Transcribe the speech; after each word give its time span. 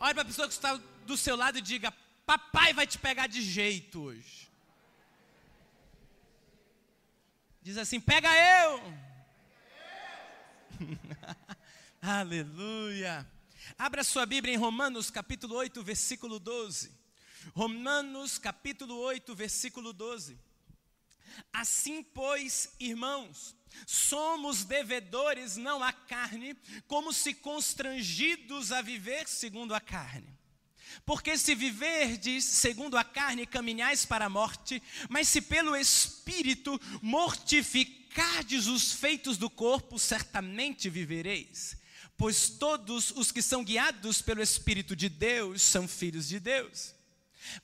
Olhe 0.00 0.14
para 0.14 0.22
a 0.22 0.26
pessoa 0.26 0.46
que 0.46 0.54
está 0.54 0.76
do 1.06 1.16
seu 1.16 1.36
lado 1.36 1.58
e 1.58 1.62
diga: 1.62 1.92
Papai 2.24 2.72
vai 2.72 2.86
te 2.86 2.98
pegar 2.98 3.26
de 3.26 3.42
jeito 3.42 4.02
hoje. 4.02 4.48
Diz 7.62 7.76
assim: 7.76 8.00
Pega 8.00 8.28
eu. 8.62 8.80
Aleluia. 12.00 13.26
Abra 13.76 14.04
sua 14.04 14.24
Bíblia 14.24 14.54
em 14.54 14.56
Romanos 14.56 15.10
capítulo 15.10 15.56
8, 15.56 15.82
versículo 15.82 16.38
12. 16.38 16.92
Romanos 17.54 18.38
capítulo 18.38 18.96
8, 18.98 19.34
versículo 19.34 19.92
12. 19.92 20.38
Assim, 21.52 22.02
pois, 22.02 22.74
irmãos, 22.78 23.56
somos 23.86 24.64
devedores 24.64 25.56
não 25.56 25.82
à 25.82 25.92
carne, 25.92 26.56
como 26.86 27.12
se 27.12 27.34
constrangidos 27.34 28.72
a 28.72 28.82
viver 28.82 29.28
segundo 29.28 29.74
a 29.74 29.80
carne. 29.80 30.38
Porque 31.04 31.36
se 31.38 31.54
viverdes 31.54 32.44
segundo 32.44 32.96
a 32.96 33.04
carne, 33.04 33.46
caminhais 33.46 34.04
para 34.04 34.26
a 34.26 34.30
morte, 34.30 34.82
mas 35.08 35.28
se 35.28 35.40
pelo 35.40 35.76
Espírito 35.76 36.80
mortificardes 37.02 38.66
os 38.66 38.92
feitos 38.92 39.36
do 39.36 39.48
corpo, 39.48 39.98
certamente 39.98 40.90
vivereis. 40.90 41.76
Pois 42.16 42.48
todos 42.48 43.12
os 43.12 43.30
que 43.30 43.40
são 43.40 43.62
guiados 43.62 44.20
pelo 44.20 44.42
Espírito 44.42 44.96
de 44.96 45.08
Deus 45.08 45.62
são 45.62 45.86
filhos 45.86 46.26
de 46.26 46.40
Deus. 46.40 46.97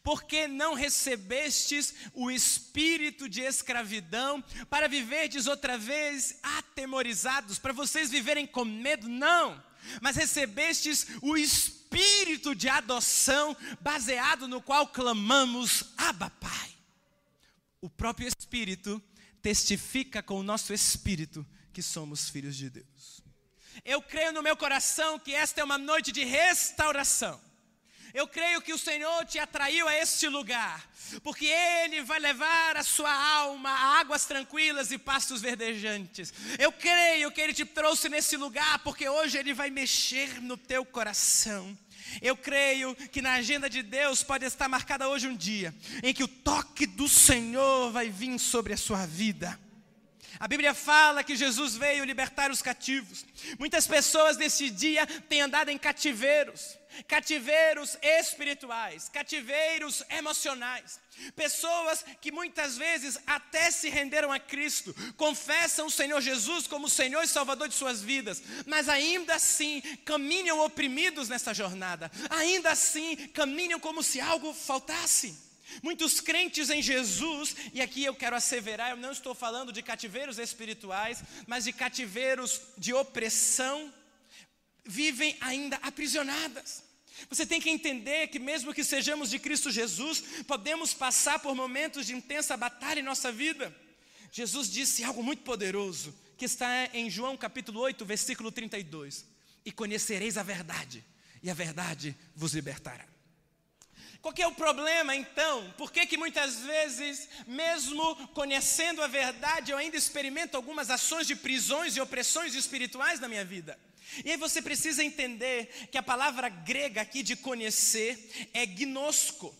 Porque 0.03 0.47
não 0.47 0.75
recebestes 0.75 1.95
o 2.13 2.31
espírito 2.31 3.29
de 3.29 3.41
escravidão 3.41 4.43
para 4.69 4.89
viverdes 4.89 5.47
outra 5.47 5.77
vez 5.77 6.39
atemorizados, 6.43 7.59
para 7.59 7.73
vocês 7.73 8.11
viverem 8.11 8.47
com 8.47 8.65
medo? 8.65 9.09
Não, 9.09 9.63
mas 10.01 10.17
recebestes 10.17 11.07
o 11.21 11.37
espírito 11.37 12.55
de 12.55 12.69
adoção, 12.69 13.57
baseado 13.81 14.49
no 14.49 14.61
qual 14.61 14.89
clamamos: 14.89 15.85
Abba, 15.97 16.31
Pai. 16.31 16.71
O 17.81 17.91
próprio 17.91 18.27
Espírito 18.27 19.03
testifica 19.43 20.23
com 20.23 20.41
o 20.41 20.43
nosso 20.43 20.73
espírito 20.73 21.47
que 21.73 21.83
somos 21.83 22.31
filhos 22.31 22.57
de 22.57 22.71
Deus. 22.71 23.23
Eu 23.85 24.01
creio 24.01 24.33
no 24.33 24.43
meu 24.43 24.57
coração 24.57 25.19
que 25.19 25.35
esta 25.35 25.61
é 25.61 25.65
uma 25.65 25.77
noite 25.77 26.11
de 26.11 26.25
restauração 26.25 27.39
eu 28.15 28.29
creio 28.29 28.63
que 28.63 28.73
o 28.73 28.79
Senhor 28.79 29.27
te 29.27 29.41
atraiu 29.41 29.89
a 29.89 29.97
este 29.97 30.29
lugar, 30.29 30.89
porque 31.25 31.47
Ele 31.47 32.01
vai 32.03 32.21
levar 32.21 32.77
a 32.77 32.85
sua 32.85 33.13
alma 33.13 33.69
a 33.69 33.99
águas 33.99 34.25
tranquilas 34.25 34.93
e 34.93 34.99
pastos 34.99 35.43
verdejantes. 35.43 36.33
Eu 36.57 36.71
creio 36.71 37.33
que 37.33 37.41
Ele 37.41 37.53
te 37.53 37.65
trouxe 37.65 38.09
nesse 38.09 38.37
lugar, 38.37 38.79
porque 38.79 39.09
hoje 39.09 39.37
Ele 39.37 39.53
vai 39.53 39.69
mexer 39.69 40.41
no 40.41 40.57
teu 40.57 40.85
coração. 40.85 41.77
Eu 42.23 42.37
creio 42.37 42.95
que 42.95 43.21
na 43.21 43.35
agenda 43.35 43.69
de 43.69 43.83
Deus 43.83 44.23
pode 44.23 44.45
estar 44.45 44.69
marcada 44.69 45.09
hoje 45.09 45.27
um 45.27 45.35
dia 45.35 45.75
em 46.01 46.15
que 46.15 46.23
o 46.23 46.29
toque 46.29 46.87
do 46.87 47.09
Senhor 47.09 47.91
vai 47.91 48.11
vir 48.11 48.39
sobre 48.39 48.73
a 48.73 48.77
sua 48.77 49.07
vida. 49.07 49.59
A 50.39 50.49
Bíblia 50.49 50.75
fala 50.75 51.25
que 51.25 51.37
Jesus 51.37 51.77
veio 51.77 52.05
libertar 52.05 52.51
os 52.51 52.63
cativos. 52.63 53.25
Muitas 53.59 53.87
pessoas 53.87 54.37
nesse 54.37 54.71
dia 54.71 55.07
têm 55.07 55.43
andado 55.43 55.69
em 55.71 55.79
cativeiros 55.79 56.77
cativeiros 57.09 57.99
espirituais, 58.01 59.09
cativeiros 59.09 60.03
emocionais. 60.09 61.01
Pessoas 61.37 62.05
que 62.21 62.33
muitas 62.33 62.77
vezes 62.77 63.19
até 63.27 63.71
se 63.71 63.89
renderam 63.89 64.33
a 64.33 64.39
Cristo, 64.39 64.95
confessam 65.17 65.87
o 65.87 65.91
Senhor 65.91 66.21
Jesus 66.21 66.67
como 66.67 66.89
Senhor 66.89 67.23
e 67.23 67.29
Salvador 67.29 67.69
de 67.69 67.75
suas 67.75 68.03
vidas, 68.03 68.43
mas 68.67 68.89
ainda 68.89 69.35
assim 69.35 69.81
caminham 70.05 70.61
oprimidos 70.61 71.29
nessa 71.29 71.55
jornada, 71.55 72.11
ainda 72.31 72.71
assim 72.71 73.17
caminham 73.29 73.79
como 73.81 74.03
se 74.03 74.21
algo 74.21 74.53
faltasse. 74.53 75.37
Muitos 75.83 76.21
crentes 76.21 76.71
em 76.71 76.83
Jesus, 76.83 77.57
e 77.73 77.81
aqui 77.81 78.05
eu 78.05 78.15
quero 78.15 78.37
asseverar, 78.37 78.91
eu 78.91 78.97
não 78.97 79.13
estou 79.13 79.35
falando 79.35 79.73
de 79.73 79.83
cativeiros 79.83 80.39
espirituais, 80.39 81.23
mas 81.47 81.65
de 81.65 81.73
cativeiros 81.73 82.61
de 82.79 82.93
opressão, 82.93 83.93
vivem 84.85 85.37
ainda 85.41 85.77
aprisionadas. 85.77 86.83
Você 87.31 87.47
tem 87.47 87.61
que 87.61 87.71
entender 87.71 88.29
que, 88.29 88.39
mesmo 88.39 88.75
que 88.75 88.85
sejamos 88.85 89.31
de 89.31 89.39
Cristo 89.39 89.71
Jesus, 89.71 90.23
podemos 90.47 90.93
passar 90.93 91.39
por 91.39 91.55
momentos 91.55 92.07
de 92.07 92.15
intensa 92.15 92.57
batalha 92.57 93.01
em 93.01 93.05
nossa 93.05 93.31
vida. 93.33 93.75
Jesus 94.31 94.71
disse 94.71 95.05
algo 95.05 95.23
muito 95.23 95.43
poderoso, 95.43 96.15
que 96.37 96.45
está 96.45 96.89
em 96.93 97.09
João 97.09 97.37
capítulo 97.37 97.81
8, 97.81 98.05
versículo 98.05 98.51
32: 98.51 99.25
E 99.65 99.73
conhecereis 99.73 100.37
a 100.37 100.43
verdade, 100.43 101.05
e 101.43 101.51
a 101.51 101.55
verdade 101.55 102.17
vos 102.35 102.53
libertará. 102.53 103.14
Qual 104.25 104.33
é 104.39 104.47
o 104.47 104.53
problema 104.53 105.15
então? 105.15 105.71
Por 105.77 105.93
que, 105.93 106.07
que 106.07 106.17
muitas 106.17 106.61
vezes, 106.61 107.29
mesmo 107.47 108.17
conhecendo 108.29 109.03
a 109.03 109.07
verdade, 109.07 109.71
eu 109.71 109.77
ainda 109.77 109.99
experimento 109.99 110.57
algumas 110.57 110.89
ações 110.89 111.27
de 111.27 111.37
prisões 111.37 111.95
e 111.95 112.01
opressões 112.01 112.55
espirituais 112.55 113.21
na 113.21 113.29
minha 113.29 113.45
vida? 113.45 113.79
E 114.25 114.31
aí 114.31 114.39
você 114.39 114.63
precisa 114.63 115.05
entender 115.05 115.89
que 115.93 115.99
a 115.99 116.03
palavra 116.03 116.49
grega 116.49 117.03
aqui 117.03 117.23
de 117.23 117.37
conhecer 117.37 118.49
é 118.55 118.65
gnosco, 118.65 119.55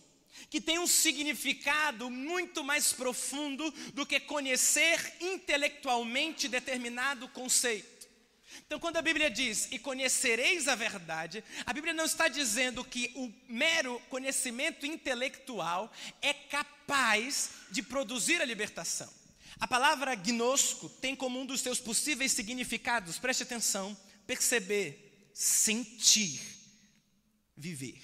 que 0.49 0.59
tem 0.59 0.79
um 0.79 0.87
significado 0.87 2.09
muito 2.09 2.63
mais 2.63 2.91
profundo 2.91 3.71
do 3.93 4.03
que 4.03 4.19
conhecer 4.19 5.13
intelectualmente 5.21 6.47
determinado 6.47 7.27
conceito. 7.27 7.94
Então, 8.65 8.79
quando 8.79 8.97
a 8.97 9.01
Bíblia 9.01 9.29
diz 9.29 9.67
e 9.71 9.79
conhecereis 9.79 10.67
a 10.67 10.75
verdade, 10.75 11.43
a 11.65 11.73
Bíblia 11.73 11.93
não 11.93 12.05
está 12.05 12.27
dizendo 12.27 12.83
que 12.83 13.11
o 13.15 13.31
mero 13.47 14.01
conhecimento 14.09 14.85
intelectual 14.85 15.91
é 16.21 16.33
capaz 16.33 17.51
de 17.71 17.81
produzir 17.81 18.41
a 18.41 18.45
libertação. 18.45 19.11
A 19.59 19.67
palavra 19.67 20.15
gnosco 20.15 20.89
tem 20.89 21.15
como 21.15 21.39
um 21.39 21.45
dos 21.45 21.61
seus 21.61 21.79
possíveis 21.79 22.31
significados, 22.31 23.17
preste 23.17 23.43
atenção, 23.43 23.95
perceber, 24.27 25.29
sentir, 25.33 26.41
viver. 27.55 28.01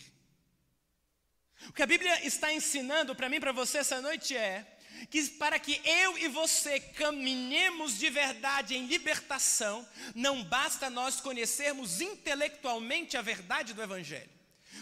O 1.68 1.74
que 1.74 1.84
a 1.84 1.88
Bíblia 1.88 2.26
está 2.26 2.52
ensinando 2.54 3.16
para 3.16 3.30
mim 3.30 3.36
e 3.38 3.40
para 3.40 3.52
você 3.52 3.80
essa 3.80 4.02
noite 4.02 4.36
é 4.36 4.80
que 5.10 5.28
para 5.30 5.60
que 5.60 5.82
eu 5.84 6.18
e 6.18 6.28
você 6.28 6.80
caminhemos 6.80 7.98
de 7.98 8.10
verdade 8.10 8.76
em 8.76 8.86
libertação, 8.86 9.88
não 10.14 10.44
basta 10.44 10.90
nós 10.90 11.20
conhecermos 11.20 12.02
intelectualmente 12.02 13.18
a 13.18 13.22
verdade 13.22 13.74
do 13.74 13.82
Evangelho. 13.82 14.30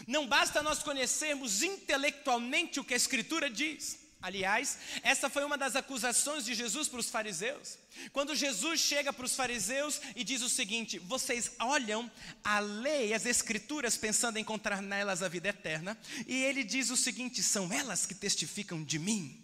Não 0.06 0.26
basta 0.26 0.62
nós 0.62 0.82
conhecermos 0.82 1.62
intelectualmente 1.62 2.80
o 2.80 2.84
que 2.84 2.94
a 2.94 2.96
Escritura 2.96 3.50
diz. 3.50 3.98
Aliás, 4.22 4.76
essa 5.02 5.30
foi 5.30 5.44
uma 5.44 5.56
das 5.56 5.74
acusações 5.74 6.44
de 6.44 6.54
Jesus 6.54 6.88
para 6.88 7.00
os 7.00 7.08
fariseus. 7.08 7.78
Quando 8.12 8.34
Jesus 8.34 8.78
chega 8.78 9.14
para 9.14 9.24
os 9.24 9.34
fariseus 9.34 9.98
e 10.14 10.22
diz 10.22 10.42
o 10.42 10.48
seguinte: 10.48 10.98
vocês 10.98 11.52
olham 11.58 12.10
a 12.44 12.58
lei, 12.60 13.14
as 13.14 13.24
escrituras, 13.24 13.96
pensando 13.96 14.36
em 14.36 14.42
encontrar 14.42 14.82
nelas 14.82 15.22
a 15.22 15.28
vida 15.28 15.48
eterna, 15.48 15.98
e 16.26 16.42
ele 16.42 16.62
diz 16.62 16.90
o 16.90 16.98
seguinte: 16.98 17.42
são 17.42 17.72
elas 17.72 18.04
que 18.04 18.14
testificam 18.14 18.84
de 18.84 18.98
mim. 18.98 19.42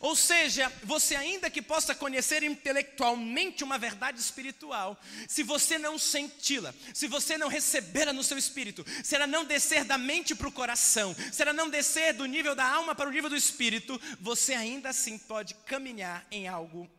Ou 0.00 0.16
seja, 0.16 0.72
você 0.82 1.14
ainda 1.16 1.50
que 1.50 1.62
possa 1.62 1.94
conhecer 1.94 2.42
intelectualmente 2.42 3.64
uma 3.64 3.78
verdade 3.78 4.20
espiritual, 4.20 5.00
se 5.28 5.42
você 5.42 5.78
não 5.78 5.98
senti-la, 5.98 6.74
se 6.92 7.06
você 7.06 7.36
não 7.36 7.48
recebê-la 7.48 8.12
no 8.12 8.24
seu 8.24 8.38
espírito, 8.38 8.84
se 9.02 9.14
ela 9.14 9.26
não 9.26 9.44
descer 9.44 9.84
da 9.84 9.98
mente 9.98 10.34
para 10.34 10.48
o 10.48 10.52
coração, 10.52 11.14
se 11.32 11.42
ela 11.42 11.52
não 11.52 11.68
descer 11.68 12.14
do 12.14 12.26
nível 12.26 12.54
da 12.54 12.66
alma 12.66 12.94
para 12.94 13.08
o 13.08 13.12
nível 13.12 13.30
do 13.30 13.36
espírito, 13.36 14.00
você 14.20 14.54
ainda 14.54 14.90
assim 14.90 15.18
pode 15.18 15.54
caminhar 15.66 16.26
em 16.30 16.48
algo 16.48 16.90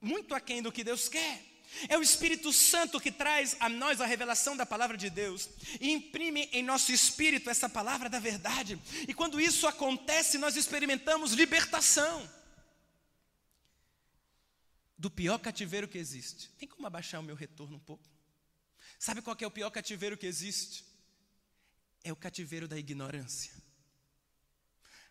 muito 0.00 0.34
aquém 0.34 0.62
do 0.62 0.72
que 0.72 0.82
Deus 0.82 1.08
quer. 1.08 1.49
É 1.88 1.96
o 1.96 2.02
Espírito 2.02 2.52
Santo 2.52 3.00
que 3.00 3.12
traz 3.12 3.56
a 3.60 3.68
nós 3.68 4.00
a 4.00 4.06
revelação 4.06 4.56
da 4.56 4.66
palavra 4.66 4.96
de 4.96 5.08
Deus 5.08 5.48
e 5.80 5.90
imprime 5.90 6.48
em 6.52 6.62
nosso 6.62 6.92
espírito 6.92 7.48
essa 7.48 7.68
palavra 7.68 8.08
da 8.08 8.18
verdade. 8.18 8.78
E 9.08 9.14
quando 9.14 9.40
isso 9.40 9.66
acontece, 9.66 10.36
nós 10.36 10.56
experimentamos 10.56 11.32
libertação 11.32 12.28
do 14.98 15.10
pior 15.10 15.38
cativeiro 15.38 15.88
que 15.88 15.96
existe. 15.96 16.50
Tem 16.58 16.68
como 16.68 16.86
abaixar 16.86 17.20
o 17.20 17.24
meu 17.24 17.34
retorno 17.34 17.76
um 17.76 17.80
pouco? 17.80 18.08
Sabe 18.98 19.22
qual 19.22 19.36
é 19.40 19.46
o 19.46 19.50
pior 19.50 19.70
cativeiro 19.70 20.18
que 20.18 20.26
existe? 20.26 20.84
É 22.04 22.12
o 22.12 22.16
cativeiro 22.16 22.68
da 22.68 22.78
ignorância. 22.78 23.52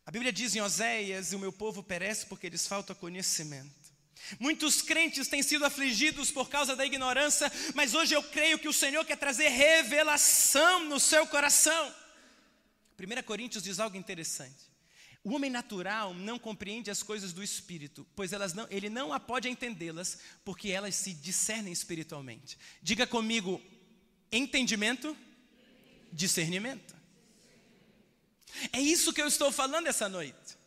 A 0.06 0.12
Bíblia 0.12 0.32
diz 0.32 0.56
em 0.56 0.62
Oséias: 0.62 1.34
O 1.34 1.40
meu 1.40 1.52
povo 1.52 1.82
perece 1.82 2.26
porque 2.28 2.50
lhes 2.50 2.68
falta 2.68 2.94
conhecimento. 2.94 3.79
Muitos 4.40 4.82
crentes 4.82 5.28
têm 5.28 5.42
sido 5.42 5.66
afligidos 5.66 6.30
por 6.30 6.50
causa 6.50 6.76
da 6.76 6.86
ignorância, 6.86 7.52
mas 7.74 7.94
hoje 7.94 8.14
eu 8.14 8.22
creio 8.22 8.60
que 8.60 8.68
o 8.68 8.74
Senhor 8.74 9.06
quer 9.06 9.18
trazer 9.18 9.48
revelação 9.48 10.86
no 10.86 11.00
seu 11.00 11.26
coração. 11.26 11.96
1 13.00 13.24
Coríntios 13.24 13.64
diz 13.64 13.80
algo 13.80 13.96
interessante. 13.96 14.70
O 15.24 15.34
homem 15.34 15.50
natural 15.50 16.14
não 16.14 16.38
compreende 16.38 16.92
as 16.92 17.04
coisas 17.04 17.34
do 17.34 17.44
espírito, 17.44 18.06
pois 18.16 18.34
elas 18.34 18.54
não, 18.54 18.68
ele 18.70 18.90
não 18.90 19.18
pode 19.20 19.50
entendê-las, 19.50 20.20
porque 20.46 20.70
elas 20.70 20.96
se 20.96 21.14
discernem 21.14 21.74
espiritualmente. 21.74 22.58
Diga 22.82 23.08
comigo, 23.08 23.62
entendimento 24.32 25.16
discernimento. 26.12 26.96
É 28.74 28.80
isso 28.80 29.14
que 29.14 29.22
eu 29.22 29.28
estou 29.28 29.52
falando 29.52 29.88
essa 29.88 30.10
noite. 30.10 30.58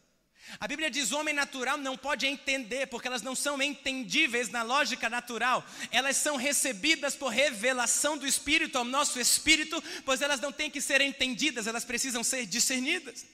A 0.59 0.69
Bíblia 0.69 0.91
diz: 0.91 1.13
homem 1.13 1.35
natural 1.35 1.79
não 1.79 1.97
pode 1.97 2.27
entender, 2.27 2.87
porque 2.87 3.09
elas 3.09 3.23
não 3.23 3.35
são 3.35 3.61
entendíveis 3.63 4.49
na 4.49 4.63
lógica 4.63 5.09
natural, 5.09 5.65
elas 5.91 6.17
são 6.17 6.37
recebidas 6.37 7.15
por 7.15 7.29
revelação 7.29 8.17
do 8.19 8.27
Espírito 8.27 8.79
ao 8.79 8.85
nosso 8.85 9.19
espírito, 9.21 9.83
pois 10.05 10.21
elas 10.21 10.41
não 10.41 10.53
têm 10.53 10.71
que 10.71 10.81
ser 10.81 11.01
entendidas, 11.01 11.67
elas 11.67 11.85
precisam 11.85 12.23
ser 12.25 12.47
discernidas. 12.47 13.25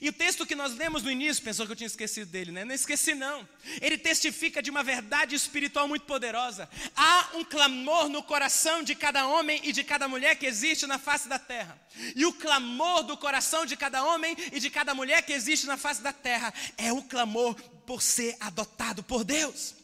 E 0.00 0.08
o 0.08 0.12
texto 0.12 0.46
que 0.46 0.54
nós 0.54 0.74
lemos 0.74 1.02
no 1.02 1.10
início, 1.10 1.42
pensou 1.42 1.66
que 1.66 1.72
eu 1.72 1.76
tinha 1.76 1.86
esquecido 1.86 2.30
dele, 2.30 2.52
né? 2.52 2.64
Não 2.64 2.74
esqueci, 2.74 3.14
não. 3.14 3.48
Ele 3.80 3.96
testifica 3.96 4.62
de 4.62 4.70
uma 4.70 4.82
verdade 4.82 5.34
espiritual 5.34 5.86
muito 5.88 6.04
poderosa. 6.04 6.68
Há 6.94 7.30
um 7.34 7.44
clamor 7.44 8.08
no 8.08 8.22
coração 8.22 8.82
de 8.82 8.94
cada 8.94 9.26
homem 9.26 9.60
e 9.64 9.72
de 9.72 9.84
cada 9.84 10.08
mulher 10.08 10.36
que 10.36 10.46
existe 10.46 10.86
na 10.86 10.98
face 10.98 11.28
da 11.28 11.38
terra. 11.38 11.78
E 12.14 12.26
o 12.26 12.32
clamor 12.32 13.02
do 13.04 13.16
coração 13.16 13.64
de 13.64 13.76
cada 13.76 14.04
homem 14.04 14.36
e 14.52 14.60
de 14.60 14.70
cada 14.70 14.94
mulher 14.94 15.22
que 15.22 15.32
existe 15.32 15.66
na 15.66 15.76
face 15.76 16.02
da 16.02 16.12
terra 16.12 16.52
é 16.76 16.92
o 16.92 17.02
clamor 17.02 17.54
por 17.86 18.02
ser 18.02 18.36
adotado 18.40 19.02
por 19.02 19.24
Deus. 19.24 19.74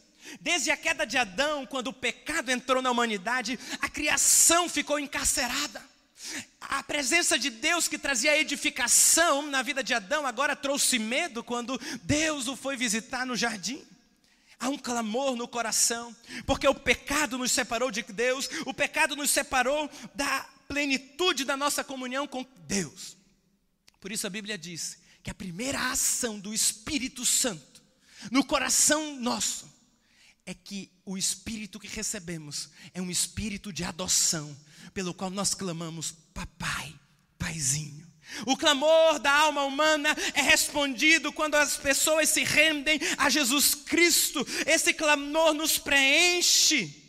Desde 0.40 0.70
a 0.70 0.76
queda 0.76 1.05
de 1.05 1.16
Adão, 1.16 1.66
quando 1.66 1.88
o 1.88 1.93
pecado 1.93 2.50
entrou 2.50 2.81
na 2.81 2.90
humanidade, 2.90 3.58
a 3.81 3.88
criação 3.88 4.69
ficou 4.69 4.98
encarcerada. 4.98 5.91
A 6.61 6.82
presença 6.82 7.38
de 7.38 7.50
Deus 7.50 7.88
que 7.88 7.99
trazia 7.99 8.38
edificação 8.38 9.43
na 9.43 9.62
vida 9.62 9.82
de 9.82 9.93
Adão 9.93 10.26
agora 10.26 10.56
trouxe 10.56 10.99
medo 10.99 11.43
quando 11.43 11.81
Deus 12.02 12.49
o 12.49 12.56
foi 12.56 12.76
visitar 12.76 13.26
no 13.26 13.37
jardim. 13.37 13.84
Há 14.58 14.69
um 14.69 14.79
clamor 14.79 15.34
no 15.34 15.49
coração, 15.49 16.14
porque 16.46 16.69
o 16.69 16.75
pecado 16.75 17.37
nos 17.37 17.50
separou 17.50 17.90
de 17.90 18.02
Deus, 18.02 18.49
o 18.64 18.73
pecado 18.73 19.17
nos 19.17 19.31
separou 19.31 19.90
da 20.14 20.49
plenitude 20.69 21.44
da 21.44 21.56
nossa 21.56 21.82
comunhão 21.82 22.29
com 22.29 22.46
Deus. 22.67 23.17
Por 24.00 24.12
isso 24.12 24.26
a 24.26 24.31
Bíblia 24.31 24.56
diz 24.56 24.99
que 25.23 25.31
a 25.31 25.34
primeira 25.34 25.90
ação 25.90 26.38
do 26.38 26.55
Espírito 26.55 27.25
Santo 27.25 27.82
no 28.31 28.44
coração 28.44 29.17
nosso 29.17 29.70
é 30.44 30.54
que 30.54 30.90
o 31.04 31.16
espírito 31.16 31.78
que 31.78 31.88
recebemos 31.88 32.70
é 32.92 33.00
um 33.00 33.10
espírito 33.10 33.72
de 33.72 33.84
adoção 33.84 34.56
pelo 34.92 35.14
qual 35.14 35.30
nós 35.30 35.54
clamamos, 35.54 36.14
papai, 36.34 36.94
paizinho. 37.38 38.10
O 38.46 38.56
clamor 38.56 39.18
da 39.18 39.30
alma 39.30 39.64
humana 39.64 40.16
é 40.34 40.42
respondido 40.42 41.32
quando 41.32 41.54
as 41.54 41.76
pessoas 41.76 42.28
se 42.28 42.44
rendem 42.44 42.98
a 43.18 43.28
Jesus 43.28 43.74
Cristo. 43.74 44.46
Esse 44.66 44.94
clamor 44.94 45.52
nos 45.52 45.78
preenche, 45.78 47.02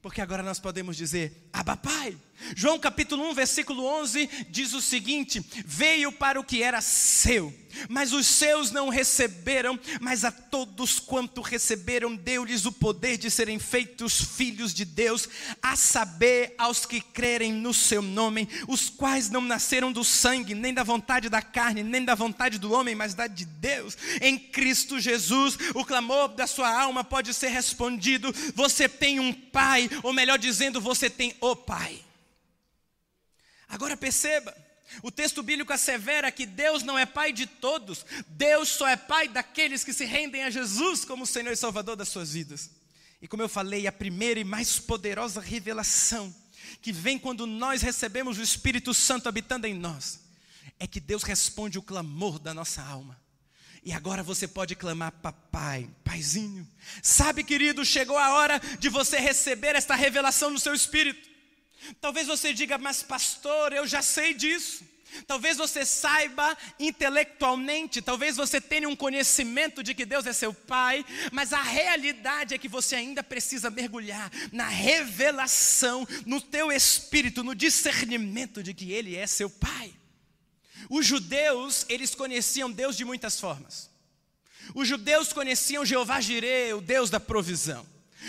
porque 0.00 0.20
agora 0.20 0.42
nós 0.42 0.60
podemos 0.60 0.96
dizer: 0.96 1.48
Abba, 1.52 1.76
Pai. 1.76 2.16
João 2.54 2.78
capítulo 2.78 3.28
1, 3.30 3.34
versículo 3.34 3.84
11 3.84 4.28
diz 4.48 4.72
o 4.72 4.80
seguinte: 4.80 5.44
Veio 5.64 6.12
para 6.12 6.38
o 6.38 6.44
que 6.44 6.62
era 6.62 6.80
seu, 6.80 7.52
mas 7.88 8.12
os 8.12 8.26
seus 8.26 8.70
não 8.70 8.88
receberam, 8.88 9.78
mas 10.00 10.24
a 10.24 10.30
todos 10.30 10.98
quanto 10.98 11.40
receberam, 11.40 12.14
deu-lhes 12.14 12.64
o 12.64 12.72
poder 12.72 13.16
de 13.16 13.30
serem 13.30 13.58
feitos 13.58 14.20
filhos 14.20 14.72
de 14.72 14.84
Deus, 14.84 15.28
a 15.62 15.76
saber, 15.76 16.54
aos 16.56 16.86
que 16.86 17.00
crerem 17.00 17.52
no 17.52 17.74
seu 17.74 18.00
nome, 18.00 18.48
os 18.66 18.88
quais 18.88 19.28
não 19.30 19.40
nasceram 19.40 19.92
do 19.92 20.04
sangue, 20.04 20.54
nem 20.54 20.72
da 20.72 20.82
vontade 20.82 21.28
da 21.28 21.42
carne, 21.42 21.82
nem 21.82 22.04
da 22.04 22.14
vontade 22.14 22.58
do 22.58 22.72
homem, 22.72 22.94
mas 22.94 23.14
da 23.14 23.26
de 23.26 23.44
Deus. 23.44 23.96
Em 24.20 24.38
Cristo 24.38 24.98
Jesus, 25.00 25.58
o 25.74 25.84
clamor 25.84 26.28
da 26.28 26.46
sua 26.46 26.70
alma 26.70 27.04
pode 27.04 27.34
ser 27.34 27.48
respondido: 27.48 28.34
Você 28.54 28.88
tem 28.88 29.20
um 29.20 29.32
Pai, 29.32 29.90
ou 30.02 30.12
melhor 30.12 30.38
dizendo, 30.38 30.80
você 30.80 31.10
tem 31.10 31.34
o 31.40 31.56
Pai. 31.56 32.07
Agora 33.68 33.96
perceba, 33.96 34.56
o 35.02 35.10
texto 35.10 35.42
bíblico 35.42 35.72
assevera 35.72 36.32
que 36.32 36.46
Deus 36.46 36.82
não 36.82 36.98
é 36.98 37.04
pai 37.04 37.32
de 37.32 37.46
todos, 37.46 38.04
Deus 38.28 38.68
só 38.68 38.88
é 38.88 38.96
pai 38.96 39.28
daqueles 39.28 39.84
que 39.84 39.92
se 39.92 40.04
rendem 40.04 40.44
a 40.44 40.50
Jesus 40.50 41.04
como 41.04 41.26
Senhor 41.26 41.52
e 41.52 41.56
Salvador 41.56 41.94
das 41.94 42.08
suas 42.08 42.32
vidas. 42.32 42.70
E 43.20 43.28
como 43.28 43.42
eu 43.42 43.48
falei, 43.48 43.86
a 43.86 43.92
primeira 43.92 44.40
e 44.40 44.44
mais 44.44 44.78
poderosa 44.78 45.40
revelação 45.40 46.34
que 46.80 46.92
vem 46.92 47.18
quando 47.18 47.46
nós 47.46 47.82
recebemos 47.82 48.38
o 48.38 48.42
Espírito 48.42 48.94
Santo 48.94 49.28
habitando 49.28 49.66
em 49.66 49.74
nós, 49.74 50.20
é 50.78 50.86
que 50.86 51.00
Deus 51.00 51.22
responde 51.22 51.78
o 51.78 51.82
clamor 51.82 52.38
da 52.38 52.54
nossa 52.54 52.82
alma. 52.82 53.20
E 53.84 53.92
agora 53.92 54.22
você 54.22 54.46
pode 54.46 54.74
clamar, 54.74 55.12
papai, 55.12 55.88
paizinho. 56.04 56.66
Sabe, 57.02 57.42
querido, 57.42 57.84
chegou 57.84 58.18
a 58.18 58.34
hora 58.34 58.60
de 58.78 58.88
você 58.88 59.18
receber 59.18 59.74
esta 59.76 59.94
revelação 59.94 60.50
no 60.50 60.58
seu 60.58 60.74
espírito. 60.74 61.28
Talvez 62.00 62.26
você 62.26 62.52
diga, 62.52 62.78
mas 62.78 63.02
pastor, 63.02 63.72
eu 63.72 63.86
já 63.86 64.02
sei 64.02 64.34
disso. 64.34 64.84
Talvez 65.26 65.56
você 65.56 65.84
saiba 65.84 66.56
intelectualmente, 66.78 68.02
talvez 68.02 68.36
você 68.36 68.60
tenha 68.60 68.88
um 68.88 68.96
conhecimento 68.96 69.82
de 69.82 69.94
que 69.94 70.04
Deus 70.04 70.26
é 70.26 70.32
seu 70.32 70.52
Pai, 70.52 71.04
mas 71.32 71.52
a 71.52 71.62
realidade 71.62 72.54
é 72.54 72.58
que 72.58 72.68
você 72.68 72.94
ainda 72.94 73.22
precisa 73.22 73.70
mergulhar 73.70 74.30
na 74.52 74.68
revelação, 74.68 76.06
no 76.26 76.40
teu 76.40 76.70
espírito, 76.70 77.42
no 77.42 77.54
discernimento 77.54 78.62
de 78.62 78.74
que 78.74 78.92
Ele 78.92 79.16
é 79.16 79.26
seu 79.26 79.48
Pai. 79.48 79.92
Os 80.90 81.06
judeus, 81.06 81.84
eles 81.88 82.14
conheciam 82.14 82.70
Deus 82.70 82.96
de 82.96 83.04
muitas 83.04 83.40
formas. 83.40 83.90
Os 84.74 84.86
judeus 84.86 85.32
conheciam 85.32 85.84
Jeová 85.84 86.20
Jireh, 86.20 86.74
o 86.74 86.80
Deus 86.80 87.10
da 87.10 87.18
provisão. 87.18 87.86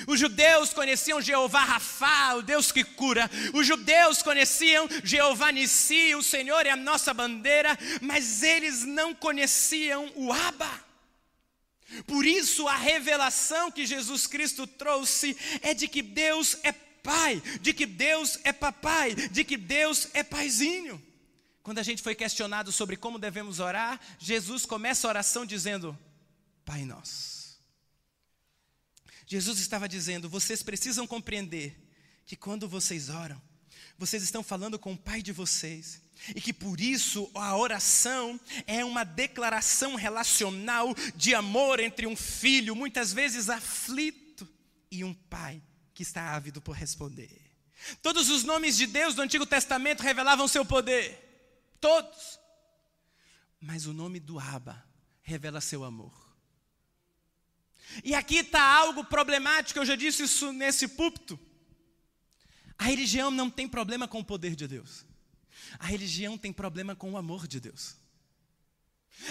Os 0.07 0.19
judeus 0.19 0.71
conheciam 0.71 1.21
Jeová 1.21 1.63
Rafá, 1.63 2.36
o 2.36 2.41
Deus 2.41 2.71
que 2.71 2.83
cura. 2.83 3.30
Os 3.53 3.65
judeus 3.65 4.21
conheciam 4.21 4.88
Jeová 5.03 5.51
Nissi, 5.51 6.15
o 6.15 6.24
Senhor 6.24 6.65
é 6.65 6.71
a 6.71 6.75
nossa 6.75 7.13
bandeira, 7.13 7.77
mas 8.01 8.44
eles 8.44 8.86
não 8.86 9.13
conheciam 9.13 10.12
o 10.15 10.31
Abba. 10.31 10.89
Por 12.06 12.25
isso 12.25 12.68
a 12.68 12.75
revelação 12.75 13.71
que 13.71 13.86
Jesus 13.86 14.27
Cristo 14.27 14.68
trouxe 14.68 15.36
é 15.62 15.74
de 15.74 15.88
que 15.88 16.01
Deus 16.01 16.57
é 16.63 16.71
pai, 16.71 17.41
de 17.62 17.74
que 17.74 17.86
Deus 17.86 18.38
é 18.44 18.53
papai, 18.53 19.15
de 19.15 19.44
que 19.44 19.57
Deus 19.57 20.07
é 20.13 20.21
paizinho. 20.24 21.01
Quando 21.63 21.80
a 21.80 21.83
gente 21.83 22.01
foi 22.01 22.13
questionado 22.13 22.71
sobre 22.71 22.95
como 22.95 23.18
devemos 23.18 23.59
orar, 23.59 24.00
Jesus 24.19 24.65
começa 24.65 25.07
a 25.07 25.09
oração 25.09 25.45
dizendo: 25.45 25.97
Pai 26.63 26.86
nosso 26.86 27.38
Jesus 29.29 29.59
estava 29.59 29.87
dizendo: 29.87 30.27
vocês 30.27 30.63
precisam 30.63 31.05
compreender 31.05 31.79
que 32.25 32.35
quando 32.35 32.67
vocês 32.67 33.09
oram, 33.09 33.39
vocês 33.95 34.23
estão 34.23 34.41
falando 34.41 34.79
com 34.79 34.93
o 34.93 34.97
Pai 34.97 35.21
de 35.21 35.31
vocês. 35.31 36.01
E 36.35 36.41
que 36.41 36.51
por 36.51 36.81
isso 36.81 37.31
a 37.33 37.55
oração 37.55 38.37
é 38.67 38.83
uma 38.83 39.05
declaração 39.05 39.95
relacional 39.95 40.93
de 41.15 41.33
amor 41.33 41.79
entre 41.79 42.05
um 42.05 42.15
filho, 42.15 42.75
muitas 42.75 43.13
vezes 43.13 43.50
aflito, 43.50 44.45
e 44.91 45.01
um 45.01 45.13
pai 45.13 45.62
que 45.93 46.03
está 46.03 46.36
ávido 46.36 46.62
por 46.62 46.75
responder. 46.75 47.29
Todos 48.01 48.29
os 48.29 48.43
nomes 48.43 48.75
de 48.75 48.86
Deus 48.86 49.15
do 49.15 49.21
Antigo 49.21 49.45
Testamento 49.45 50.03
revelavam 50.03 50.45
seu 50.45 50.65
poder. 50.65 51.77
Todos. 51.79 52.38
Mas 53.62 53.86
o 53.86 53.93
nome 53.93 54.19
do 54.19 54.38
Abba 54.38 54.83
revela 55.21 55.62
seu 55.62 55.86
amor. 55.86 56.28
E 58.03 58.13
aqui 58.13 58.38
está 58.38 58.62
algo 58.62 59.03
problemático, 59.03 59.79
eu 59.79 59.86
já 59.86 59.96
disse 59.96 60.24
isso 60.24 60.51
nesse 60.53 60.88
púlpito. 60.88 61.39
A 62.77 62.86
religião 62.86 63.29
não 63.29 63.50
tem 63.50 63.67
problema 63.67 64.08
com 64.08 64.19
o 64.19 64.25
poder 64.25 64.55
de 64.55 64.67
Deus. 64.67 65.05
A 65.77 65.86
religião 65.86 66.38
tem 66.38 66.53
problema 66.53 66.96
com 66.96 67.12
o 67.12 67.17
amor 67.17 67.48
de 67.48 67.60
Deus. 67.60 67.98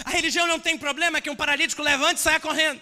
A 0.05 0.11
religião 0.11 0.47
não 0.47 0.59
tem 0.59 0.77
problema 0.77 1.19
que 1.19 1.29
um 1.29 1.35
paralítico 1.35 1.81
levante 1.81 2.17
e 2.17 2.21
saia 2.21 2.39
correndo. 2.39 2.81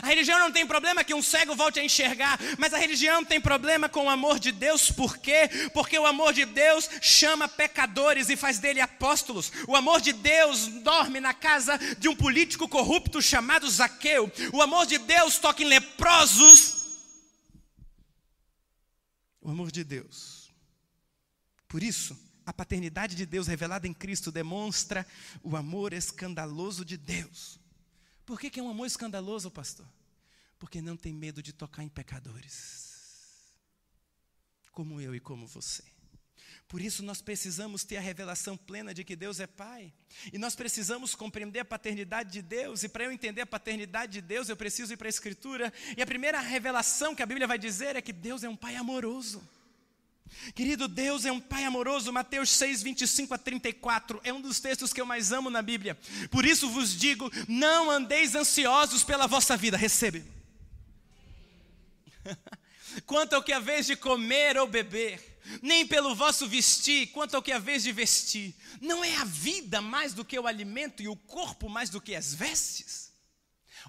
A 0.00 0.06
religião 0.06 0.38
não 0.38 0.52
tem 0.52 0.64
problema 0.64 1.02
que 1.02 1.12
um 1.12 1.22
cego 1.22 1.56
volte 1.56 1.80
a 1.80 1.84
enxergar, 1.84 2.38
mas 2.56 2.72
a 2.72 2.78
religião 2.78 3.24
tem 3.24 3.40
problema 3.40 3.88
com 3.88 4.06
o 4.06 4.10
amor 4.10 4.38
de 4.38 4.52
Deus, 4.52 4.90
por 4.92 5.18
quê? 5.18 5.50
Porque 5.74 5.98
o 5.98 6.06
amor 6.06 6.32
de 6.32 6.44
Deus 6.44 6.88
chama 7.00 7.48
pecadores 7.48 8.28
e 8.28 8.36
faz 8.36 8.58
dele 8.58 8.80
apóstolos. 8.80 9.50
O 9.66 9.74
amor 9.74 10.00
de 10.00 10.12
Deus 10.12 10.68
dorme 10.68 11.18
na 11.18 11.34
casa 11.34 11.76
de 11.98 12.08
um 12.08 12.14
político 12.14 12.68
corrupto 12.68 13.20
chamado 13.20 13.68
Zaqueu. 13.68 14.30
O 14.52 14.62
amor 14.62 14.86
de 14.86 14.98
Deus 14.98 15.38
toca 15.38 15.62
em 15.62 15.66
leprosos. 15.66 16.82
O 19.40 19.50
amor 19.50 19.72
de 19.72 19.82
Deus. 19.82 20.52
Por 21.66 21.82
isso, 21.82 22.16
a 22.46 22.52
paternidade 22.52 23.16
de 23.16 23.26
Deus 23.26 23.48
revelada 23.48 23.88
em 23.88 23.92
Cristo 23.92 24.30
demonstra 24.30 25.04
o 25.42 25.56
amor 25.56 25.92
escandaloso 25.92 26.84
de 26.84 26.96
Deus 26.96 27.61
por 28.24 28.40
que, 28.40 28.50
que 28.50 28.60
é 28.60 28.62
um 28.62 28.70
amor 28.70 28.86
escandaloso, 28.86 29.50
pastor? 29.50 29.86
Porque 30.58 30.80
não 30.80 30.96
tem 30.96 31.12
medo 31.12 31.42
de 31.42 31.52
tocar 31.52 31.82
em 31.82 31.88
pecadores, 31.88 33.52
como 34.70 35.00
eu 35.00 35.14
e 35.14 35.20
como 35.20 35.46
você. 35.46 35.82
Por 36.72 36.80
isso 36.80 37.02
nós 37.02 37.20
precisamos 37.20 37.84
ter 37.84 37.98
a 37.98 38.00
revelação 38.00 38.56
plena 38.56 38.94
de 38.94 39.04
que 39.04 39.14
Deus 39.14 39.40
é 39.40 39.46
Pai. 39.46 39.92
E 40.32 40.38
nós 40.38 40.56
precisamos 40.56 41.14
compreender 41.14 41.60
a 41.60 41.64
paternidade 41.66 42.32
de 42.32 42.40
Deus. 42.40 42.82
E 42.82 42.88
para 42.88 43.04
eu 43.04 43.12
entender 43.12 43.42
a 43.42 43.46
paternidade 43.46 44.12
de 44.12 44.22
Deus, 44.22 44.48
eu 44.48 44.56
preciso 44.56 44.94
ir 44.94 44.96
para 44.96 45.06
a 45.06 45.10
Escritura. 45.10 45.70
E 45.94 46.00
a 46.00 46.06
primeira 46.06 46.40
revelação 46.40 47.14
que 47.14 47.22
a 47.22 47.26
Bíblia 47.26 47.46
vai 47.46 47.58
dizer 47.58 47.94
é 47.94 48.00
que 48.00 48.10
Deus 48.10 48.42
é 48.42 48.48
um 48.48 48.56
Pai 48.56 48.76
amoroso. 48.76 49.46
Querido, 50.54 50.88
Deus 50.88 51.24
é 51.24 51.32
um 51.32 51.40
Pai 51.40 51.64
amoroso, 51.64 52.12
Mateus 52.12 52.50
6, 52.50 52.82
25 52.82 53.34
a 53.34 53.38
34, 53.38 54.20
é 54.24 54.32
um 54.32 54.40
dos 54.40 54.60
textos 54.60 54.92
que 54.92 55.00
eu 55.00 55.06
mais 55.06 55.30
amo 55.30 55.50
na 55.50 55.62
Bíblia. 55.62 55.98
Por 56.30 56.44
isso 56.44 56.68
vos 56.68 56.98
digo: 56.98 57.30
não 57.48 57.90
andeis 57.90 58.34
ansiosos 58.34 59.04
pela 59.04 59.26
vossa 59.26 59.56
vida, 59.56 59.76
recebe. 59.76 60.24
Quanto 63.06 63.34
ao 63.34 63.42
que 63.42 63.52
a 63.52 63.60
vez 63.60 63.86
de 63.86 63.96
comer 63.96 64.56
ou 64.58 64.66
beber, 64.66 65.32
nem 65.62 65.86
pelo 65.86 66.14
vosso 66.14 66.46
vestir, 66.46 67.08
quanto 67.08 67.34
ao 67.34 67.42
que 67.42 67.52
a 67.52 67.58
vez 67.58 67.82
de 67.82 67.90
vestir. 67.90 68.54
Não 68.80 69.02
é 69.02 69.16
a 69.16 69.24
vida 69.24 69.80
mais 69.80 70.12
do 70.12 70.24
que 70.24 70.38
o 70.38 70.46
alimento 70.46 71.02
e 71.02 71.08
o 71.08 71.16
corpo 71.16 71.68
mais 71.68 71.90
do 71.90 72.00
que 72.00 72.14
as 72.14 72.34
vestes? 72.34 73.12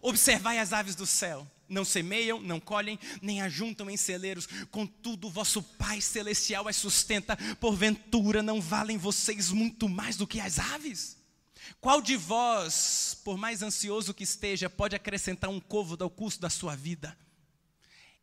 Observai 0.01 0.57
as 0.59 0.73
aves 0.73 0.95
do 0.95 1.05
céu 1.05 1.49
não 1.73 1.83
semeiam, 1.83 2.41
não 2.41 2.59
colhem, 2.59 2.97
nem 3.21 3.41
ajuntam 3.41 3.89
em 3.89 3.97
celeiros, 3.97 4.47
contudo, 4.71 5.29
vosso 5.29 5.61
Pai 5.61 5.99
Celestial 5.99 6.67
as 6.67 6.77
sustenta, 6.77 7.35
porventura 7.59 8.41
não 8.41 8.61
valem 8.61 8.97
vocês 8.97 9.51
muito 9.51 9.89
mais 9.89 10.15
do 10.15 10.27
que 10.27 10.39
as 10.39 10.59
aves? 10.59 11.17
Qual 11.81 12.01
de 12.01 12.15
vós, 12.15 13.17
por 13.23 13.37
mais 13.37 13.61
ansioso 13.61 14.13
que 14.13 14.23
esteja, 14.23 14.69
pode 14.69 14.95
acrescentar 14.95 15.49
um 15.49 15.59
côvado 15.59 16.03
ao 16.03 16.09
custo 16.09 16.41
da 16.41 16.49
sua 16.49 16.75
vida? 16.75 17.17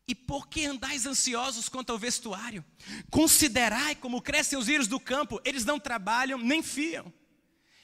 E 0.07 0.15
por 0.15 0.47
que 0.47 0.65
andais 0.65 1.05
ansiosos 1.05 1.69
quanto 1.69 1.91
ao 1.91 1.97
vestuário? 1.97 2.65
Considerai 3.09 3.95
como 3.95 4.21
crescem 4.21 4.57
os 4.57 4.67
íris 4.67 4.87
do 4.87 4.99
campo, 4.99 5.39
eles 5.45 5.63
não 5.63 5.79
trabalham 5.79 6.37
nem 6.37 6.61
fiam. 6.63 7.13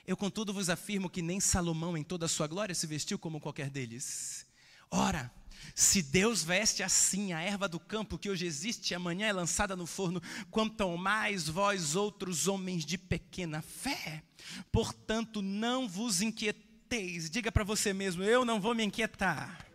Eu, 0.06 0.16
contudo, 0.16 0.54
vos 0.54 0.70
afirmo 0.70 1.10
que 1.10 1.22
nem 1.22 1.40
Salomão, 1.40 1.98
em 1.98 2.04
toda 2.04 2.26
a 2.26 2.30
sua 2.30 2.48
glória, 2.48 2.74
se 2.74 2.88
vestiu 2.88 3.20
como 3.20 3.42
qualquer 3.42 3.70
deles. 3.70 4.46
Ora, 4.90 5.32
se 5.76 6.02
Deus 6.02 6.44
veste 6.44 6.84
assim 6.84 7.34
a 7.34 7.42
erva 7.42 7.68
do 7.68 7.80
campo 7.80 8.18
que 8.18 8.30
hoje 8.30 8.46
existe 8.46 8.92
e 8.92 8.96
amanhã 8.96 9.28
é 9.28 9.34
lançada 9.34 9.76
no 9.76 9.86
forno, 9.86 10.22
quanto 10.50 10.98
mais 10.98 11.48
vós 11.48 11.96
outros 11.96 12.48
homens 12.48 12.86
de 12.86 12.98
pequena 12.98 13.62
fé. 13.62 14.24
Portanto, 14.72 15.42
não 15.42 15.88
vos 15.88 16.22
inquieteis. 16.22 17.30
Diga 17.30 17.52
para 17.52 17.64
você 17.64 17.94
mesmo, 17.94 18.24
eu 18.24 18.46
não 18.46 18.60
vou 18.60 18.74
me 18.74 18.84
inquietar. 18.84 19.66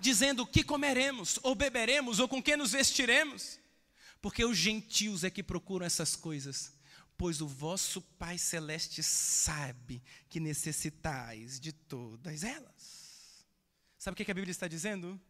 Dizendo 0.00 0.42
o 0.42 0.46
que 0.46 0.62
comeremos, 0.62 1.38
ou 1.42 1.54
beberemos, 1.54 2.18
ou 2.18 2.28
com 2.28 2.42
que 2.42 2.56
nos 2.56 2.72
vestiremos. 2.72 3.58
Porque 4.22 4.44
os 4.44 4.56
gentios 4.56 5.24
é 5.24 5.30
que 5.30 5.42
procuram 5.42 5.86
essas 5.86 6.14
coisas 6.14 6.78
pois 7.20 7.42
o 7.42 7.46
vosso 7.46 8.00
Pai 8.00 8.38
Celeste 8.38 9.02
sabe 9.02 10.02
que 10.30 10.40
necessitais 10.40 11.60
de 11.60 11.70
todas 11.70 12.42
elas. 12.42 12.99
Sabe 14.00 14.14
o 14.14 14.16
que 14.24 14.30
a 14.30 14.34
Bíblia 14.34 14.50
está 14.50 14.66
dizendo? 14.66 15.20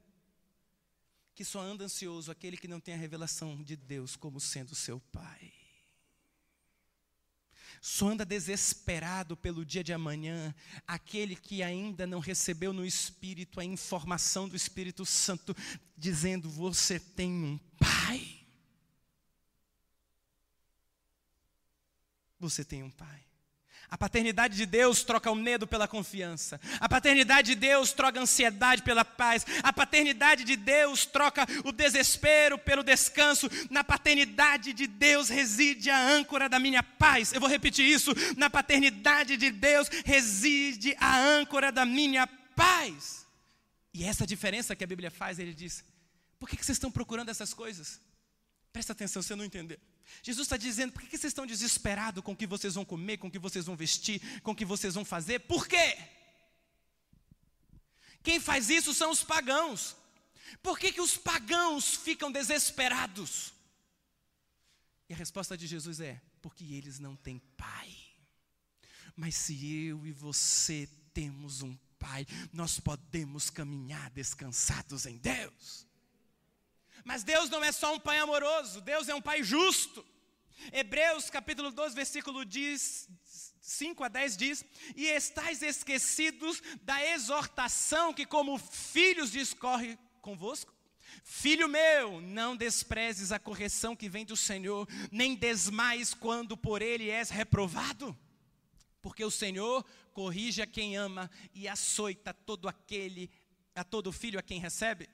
Que 1.35 1.45
só 1.45 1.61
anda 1.61 1.83
ansioso 1.83 2.31
aquele 2.31 2.57
que 2.57 2.69
não 2.69 2.79
tem 2.79 2.95
a 2.95 2.97
revelação 2.97 3.61
de 3.65 3.75
Deus 3.75 4.15
como 4.15 4.39
sendo 4.39 4.77
seu 4.77 5.01
Pai. 5.11 5.53
Só 7.81 8.11
anda 8.11 8.25
desesperado 8.25 9.37
pelo 9.37 9.65
dia 9.65 9.83
de 9.83 9.93
amanhã 9.93 10.55
aquele 10.87 11.35
que 11.35 11.65
ainda 11.65 12.07
não 12.07 12.21
recebeu 12.21 12.73
no 12.73 12.87
Espírito 12.87 13.59
a 13.59 13.65
informação 13.65 14.49
do 14.49 14.55
Espírito 14.55 15.05
Santo, 15.05 15.53
dizendo: 15.97 16.49
Você 16.49 17.01
tem 17.01 17.33
um 17.33 17.59
Pai. 17.77 18.47
Você 22.39 22.65
tem 22.65 22.85
um 22.85 22.91
Pai. 22.91 23.30
A 23.89 23.97
paternidade 23.99 24.57
de 24.57 24.67
Deus 24.67 25.03
troca 25.03 25.31
o 25.31 25.35
medo 25.35 25.67
pela 25.67 25.89
confiança. 25.89 26.61
A 26.81 26.89
paternidade 26.89 27.55
de 27.55 27.55
Deus 27.55 27.93
troca 27.93 28.19
a 28.19 28.23
ansiedade 28.23 28.83
pela 28.83 29.05
paz. 29.05 29.47
A 29.63 29.73
paternidade 29.73 30.45
de 30.45 30.57
Deus 30.57 31.07
troca 31.07 31.47
o 31.65 31.73
desespero 31.73 32.59
pelo 32.59 32.83
descanso. 32.83 33.49
Na 33.71 33.83
paternidade 33.83 34.73
de 34.73 34.87
Deus 34.87 35.29
reside 35.29 35.91
a 35.91 35.99
âncora 35.99 36.49
da 36.49 36.59
minha 36.59 36.83
paz. 36.83 37.33
Eu 37.33 37.41
vou 37.41 37.49
repetir 37.49 37.85
isso. 37.85 38.13
Na 38.37 38.51
paternidade 38.51 39.37
de 39.37 39.51
Deus 39.51 39.89
reside 40.05 40.95
a 40.99 41.19
âncora 41.19 41.73
da 41.73 41.85
minha 41.85 42.27
paz. 42.55 43.27
E 43.93 44.05
essa 44.05 44.27
diferença 44.27 44.77
que 44.77 44.85
a 44.85 44.87
Bíblia 44.87 45.11
faz, 45.11 45.39
ele 45.39 45.55
diz: 45.55 45.85
por 46.39 46.49
que 46.49 46.57
vocês 46.57 46.77
estão 46.77 46.91
procurando 46.91 47.29
essas 47.29 47.53
coisas? 47.53 48.01
Presta 48.73 48.93
atenção, 48.93 49.21
você 49.21 49.35
não 49.35 49.45
entendeu. 49.45 49.79
Jesus 50.23 50.47
está 50.47 50.57
dizendo: 50.57 50.93
por 50.93 51.03
que 51.03 51.17
vocês 51.17 51.31
estão 51.31 51.47
desesperados 51.47 52.23
com 52.23 52.33
o 52.33 52.37
que 52.37 52.47
vocês 52.47 52.75
vão 52.75 52.85
comer, 52.85 53.19
com 53.19 53.29
o 53.29 53.31
que 53.31 53.39
vocês 53.39 53.67
vão 53.67 53.77
vestir, 53.77 54.41
com 54.43 54.53
o 54.53 54.57
que 54.57 54.65
vocês 54.65 54.95
vão 54.95 55.05
fazer? 55.05 55.41
Por 55.41 55.67
quê? 55.67 55.99
Quem 58.23 58.39
faz 58.39 58.69
isso 58.69 58.93
são 58.93 59.11
os 59.11 59.25
pagãos. 59.25 59.97
Por 60.63 60.79
que, 60.79 60.93
que 60.93 61.01
os 61.01 61.17
pagãos 61.17 61.95
ficam 61.95 62.31
desesperados? 62.31 63.53
E 65.09 65.15
a 65.15 65.17
resposta 65.17 65.57
de 65.57 65.67
Jesus 65.67 66.01
é: 66.01 66.21
porque 66.43 66.65
eles 66.65 66.99
não 66.99 67.17
têm 67.17 67.39
pai. 67.57 67.97
Mas 69.17 69.35
se 69.35 69.87
eu 69.87 70.07
e 70.07 70.13
você 70.13 70.89
temos 71.13 71.63
um 71.63 71.77
pai, 71.99 72.27
nós 72.53 72.81
podemos 72.81 73.51
caminhar 73.51 74.11
descansados 74.11 75.07
em 75.07 75.19
Deus. 75.19 75.87
Mas 77.05 77.23
Deus 77.23 77.49
não 77.49 77.63
é 77.63 77.73
só 77.73 77.95
um 77.95 78.01
pai 78.01 78.19
amoroso, 78.19 78.81
Deus 78.81 79.09
é 79.09 79.15
um 79.15 79.23
pai 79.23 79.43
justo. 79.43 80.05
Hebreus 80.73 81.31
capítulo 81.31 81.71
12, 81.71 81.95
versículo 81.95 82.45
5 83.61 84.05
a 84.05 84.09
10 84.09 84.37
diz: 84.37 84.65
E 84.97 85.07
estáis 85.07 85.63
esquecidos 85.63 86.63
da 86.83 87.03
exortação 87.05 88.13
que, 88.13 88.27
como 88.27 88.59
filhos, 88.59 89.31
discorre 89.31 89.99
convosco? 90.21 90.75
Filho 91.25 91.69
meu, 91.69 92.21
não 92.21 92.57
desprezes 92.57 93.33
a 93.33 93.39
correção 93.39 93.97
que 93.97 94.09
vem 94.09 94.25
do 94.25 94.37
Senhor, 94.37 94.89
nem 95.11 95.35
desmais 95.35 96.15
quando 96.15 96.57
por 96.57 96.83
ele 96.83 97.11
és 97.11 97.31
reprovado. 97.31 98.17
Porque 99.03 99.25
o 99.25 99.31
Senhor 99.31 99.85
corrige 100.13 100.61
a 100.61 100.67
quem 100.67 100.97
ama 100.97 101.31
e 101.55 101.67
açoita 101.67 102.35
todo 102.35 102.69
aquele, 102.69 103.31
a 103.75 103.83
todo 103.83 104.13
filho 104.13 104.39
a 104.39 104.43
quem 104.43 104.61
recebe 104.61 105.09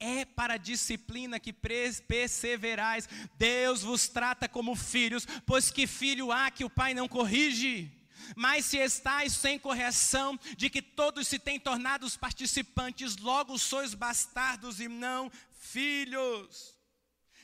é 0.00 0.24
para 0.24 0.54
a 0.54 0.58
disciplina 0.58 1.40
que 1.40 1.52
perseverais. 1.52 3.08
Deus 3.36 3.82
vos 3.82 4.08
trata 4.08 4.48
como 4.48 4.74
filhos, 4.74 5.26
pois 5.46 5.70
que 5.70 5.86
filho 5.86 6.30
há 6.30 6.50
que 6.50 6.64
o 6.64 6.70
pai 6.70 6.94
não 6.94 7.08
corrige? 7.08 7.90
Mas 8.36 8.66
se 8.66 8.78
estáis 8.78 9.32
sem 9.32 9.58
correção, 9.58 10.38
de 10.56 10.68
que 10.68 10.82
todos 10.82 11.26
se 11.26 11.38
têm 11.38 11.58
tornado 11.58 12.04
os 12.04 12.16
participantes, 12.16 13.16
logo 13.16 13.58
sois 13.58 13.94
bastardos 13.94 14.80
e 14.80 14.88
não 14.88 15.30
filhos. 15.60 16.76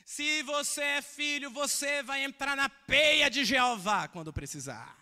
Se 0.05 0.43
você 0.43 0.83
é 0.83 1.03
filho, 1.03 1.51
você 1.51 2.03
vai 2.03 2.23
entrar 2.23 2.57
na 2.57 2.69
peia 2.69 3.31
de 3.31 3.45
Jeová 3.45 4.07
quando 4.09 4.33
precisar. 4.33 4.99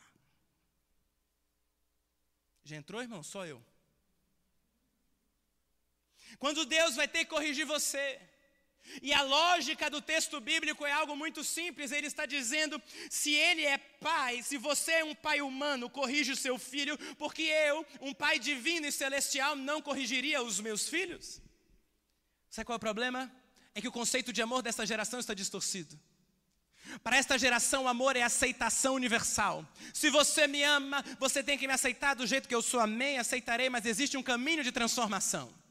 Já 2.64 2.76
entrou, 2.76 3.02
irmão? 3.02 3.22
Só 3.22 3.44
eu. 3.44 3.60
Quando 6.42 6.64
Deus 6.64 6.96
vai 6.96 7.06
ter 7.06 7.20
que 7.20 7.34
corrigir 7.36 7.64
você. 7.64 8.18
E 9.00 9.12
a 9.12 9.22
lógica 9.22 9.88
do 9.88 10.00
texto 10.02 10.40
bíblico 10.40 10.84
é 10.84 10.90
algo 10.90 11.14
muito 11.14 11.44
simples. 11.44 11.92
Ele 11.92 12.08
está 12.08 12.26
dizendo: 12.26 12.82
se 13.08 13.32
ele 13.32 13.64
é 13.64 13.78
pai, 13.78 14.42
se 14.42 14.58
você 14.58 14.90
é 14.94 15.04
um 15.04 15.14
pai 15.14 15.40
humano, 15.40 15.88
corrige 15.88 16.32
o 16.32 16.36
seu 16.44 16.58
filho, 16.58 16.98
porque 17.16 17.42
eu, 17.42 17.86
um 18.00 18.12
pai 18.12 18.40
divino 18.40 18.88
e 18.88 18.90
celestial, 18.90 19.54
não 19.54 19.80
corrigiria 19.80 20.42
os 20.42 20.58
meus 20.58 20.88
filhos. 20.88 21.40
Sabe 22.50 22.66
qual 22.66 22.74
é 22.74 22.82
o 22.82 22.88
problema? 22.88 23.30
É 23.72 23.80
que 23.80 23.86
o 23.86 23.92
conceito 23.92 24.32
de 24.32 24.42
amor 24.42 24.62
dessa 24.62 24.84
geração 24.84 25.20
está 25.20 25.34
distorcido. 25.34 25.96
Para 27.04 27.18
esta 27.18 27.38
geração, 27.38 27.86
amor 27.86 28.16
é 28.16 28.22
aceitação 28.22 28.94
universal. 28.94 29.64
Se 29.94 30.10
você 30.10 30.48
me 30.48 30.64
ama, 30.64 31.04
você 31.20 31.40
tem 31.40 31.56
que 31.56 31.68
me 31.68 31.72
aceitar 31.72 32.14
do 32.14 32.26
jeito 32.26 32.48
que 32.48 32.54
eu 32.54 32.62
sou. 32.62 32.80
Amém, 32.80 33.16
aceitarei, 33.16 33.70
mas 33.70 33.86
existe 33.86 34.16
um 34.16 34.24
caminho 34.24 34.64
de 34.64 34.72
transformação. 34.72 35.61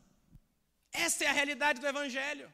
Essa 0.91 1.25
é 1.25 1.27
a 1.27 1.33
realidade 1.33 1.79
do 1.79 1.88
Evangelho. 1.88 2.51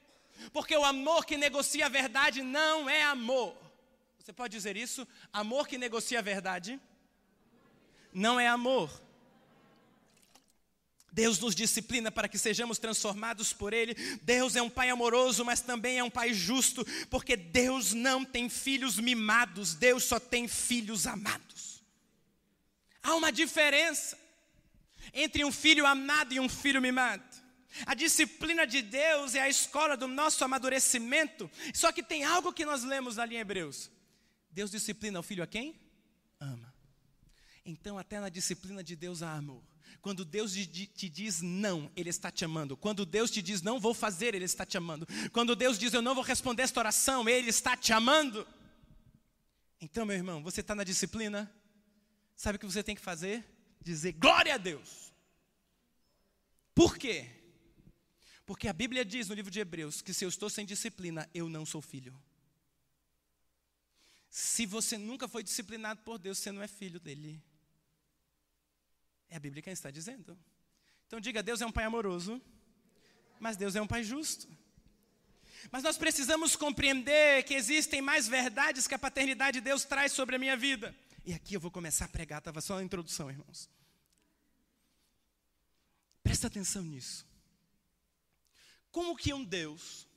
Porque 0.53 0.75
o 0.75 0.86
amor 0.86 1.25
que 1.25 1.38
negocia 1.38 1.88
a 1.88 1.89
verdade 1.89 2.41
não 2.41 2.89
é 2.89 3.03
amor. 3.03 3.58
Você 4.20 4.32
pode 4.32 4.51
dizer 4.56 4.77
isso? 4.77 5.08
Amor 5.32 5.67
que 5.67 5.77
negocia 5.77 6.20
a 6.20 6.22
verdade 6.22 6.79
não 8.17 8.39
é 8.39 8.48
amor. 8.48 8.89
Deus 11.12 11.38
nos 11.39 11.56
disciplina 11.56 12.12
para 12.12 12.27
que 12.27 12.38
sejamos 12.38 12.79
transformados 12.79 13.53
por 13.53 13.74
Ele. 13.74 13.94
Deus 14.24 14.56
é 14.56 14.62
um 14.62 14.70
Pai 14.70 14.89
amoroso, 14.89 15.46
mas 15.46 15.62
também 15.62 16.00
é 16.00 16.03
um 16.03 16.10
Pai 16.10 16.34
justo, 16.34 16.86
porque 17.10 17.36
Deus 17.36 17.94
não 17.94 18.25
tem 18.25 18.50
filhos 18.50 19.00
mimados, 19.00 19.75
Deus 19.75 20.03
só 20.03 20.20
tem 20.20 20.48
filhos 20.48 21.06
amados. 21.06 21.84
Há 23.03 23.13
uma 23.15 23.32
diferença 23.32 24.17
entre 25.13 25.46
um 25.46 25.51
filho 25.51 25.86
amado 25.86 26.34
e 26.34 26.39
um 26.39 26.50
filho 26.50 26.82
mimado. 26.82 27.24
A 27.86 27.94
disciplina 27.94 28.66
de 28.66 28.82
Deus 28.82 29.36
é 29.36 29.42
a 29.42 29.50
escola 29.50 29.96
do 29.96 30.08
nosso 30.08 30.44
amadurecimento. 30.44 31.50
Só 31.74 31.92
que 31.92 32.02
tem 32.02 32.24
algo 32.24 32.54
que 32.54 32.66
nós 32.66 32.84
lemos 32.84 33.20
ali 33.20 33.36
em 33.36 33.40
Hebreus. 33.40 33.92
Deus 34.50 34.72
disciplina 34.72 35.20
o 35.20 35.24
filho 35.24 35.44
a 35.44 35.48
quem? 35.48 35.80
Ama. 36.40 36.74
Então, 37.66 37.98
até 37.98 38.20
na 38.20 38.30
disciplina 38.30 38.84
de 38.84 38.96
Deus 38.96 39.22
há 39.22 39.34
amor. 39.34 39.62
Quando 40.02 40.24
Deus 40.24 40.54
te 40.54 41.10
diz 41.10 41.42
não, 41.42 41.92
Ele 41.96 42.10
está 42.10 42.32
te 42.32 42.46
amando. 42.46 42.78
Quando 42.78 43.06
Deus 43.06 43.30
te 43.30 43.42
diz 43.42 43.62
não 43.62 43.80
vou 43.80 43.94
fazer, 43.94 44.34
Ele 44.34 44.46
está 44.46 44.66
te 44.66 44.78
amando. 44.78 45.06
Quando 45.32 45.56
Deus 45.56 45.78
diz 45.78 45.94
eu 45.94 46.02
não 46.02 46.16
vou 46.16 46.24
responder 46.24 46.64
esta 46.64 46.80
oração, 46.80 47.28
Ele 47.28 47.50
está 47.50 47.76
te 47.76 47.92
amando. 47.92 48.48
Então, 49.82 50.06
meu 50.06 50.16
irmão, 50.16 50.42
você 50.42 50.62
está 50.62 50.74
na 50.74 50.84
disciplina? 50.84 51.54
Sabe 52.36 52.56
o 52.56 52.60
que 52.60 52.66
você 52.66 52.82
tem 52.82 52.96
que 52.96 53.02
fazer? 53.02 53.46
Dizer 53.82 54.14
glória 54.14 54.56
a 54.56 54.58
Deus. 54.58 55.14
Por 56.74 56.98
quê? 56.98 57.30
Porque 58.48 58.70
a 58.70 58.74
Bíblia 58.74 59.04
diz 59.04 59.27
no 59.27 59.36
livro 59.36 59.51
de 59.51 59.60
Hebreus 59.60 60.01
que 60.01 60.13
se 60.13 60.24
eu 60.24 60.30
estou 60.30 60.50
sem 60.50 60.66
disciplina, 60.66 61.30
eu 61.34 61.50
não 61.50 61.66
sou 61.66 61.82
filho. 61.82 62.18
Se 64.30 64.66
você 64.66 64.98
nunca 64.98 65.27
foi 65.27 65.44
disciplinado 65.44 66.01
por 66.04 66.18
Deus, 66.18 66.38
você 66.38 66.50
não 66.50 66.63
é 66.63 66.68
filho 66.68 66.98
dele. 66.98 67.44
É 69.30 69.36
a 69.36 69.39
Bíblia 69.39 69.62
quem 69.62 69.74
está 69.74 69.92
dizendo. 69.92 70.39
Então 71.06 71.20
diga: 71.20 71.44
Deus 71.44 71.60
é 71.60 71.66
um 71.66 71.72
pai 71.74 71.84
amoroso, 71.84 72.42
mas 73.38 73.58
Deus 73.58 73.75
é 73.75 73.82
um 73.82 73.88
pai 73.88 74.01
justo. 74.01 74.48
Mas 75.70 75.84
nós 75.84 75.98
precisamos 75.98 76.56
compreender 76.56 77.44
que 77.44 77.54
existem 77.54 78.01
mais 78.01 78.30
verdades 78.30 78.88
que 78.88 78.96
a 78.96 79.00
paternidade 79.00 79.60
de 79.60 79.66
Deus 79.66 79.84
traz 79.84 80.13
sobre 80.13 80.38
a 80.38 80.39
minha 80.39 80.56
vida. 80.56 80.96
E 81.25 81.34
aqui 81.34 81.54
eu 81.54 81.60
vou 81.60 81.70
começar 81.70 82.06
a 82.06 82.08
pregar, 82.08 82.39
estava 82.39 82.62
só 82.62 82.77
a 82.77 82.84
introdução, 82.84 83.30
irmãos. 83.30 83.70
Presta 86.24 86.48
atenção 86.48 86.84
nisso. 86.84 87.27
Como 88.98 89.16
que 89.16 89.32
um 89.32 89.44
Deus, 89.44 90.08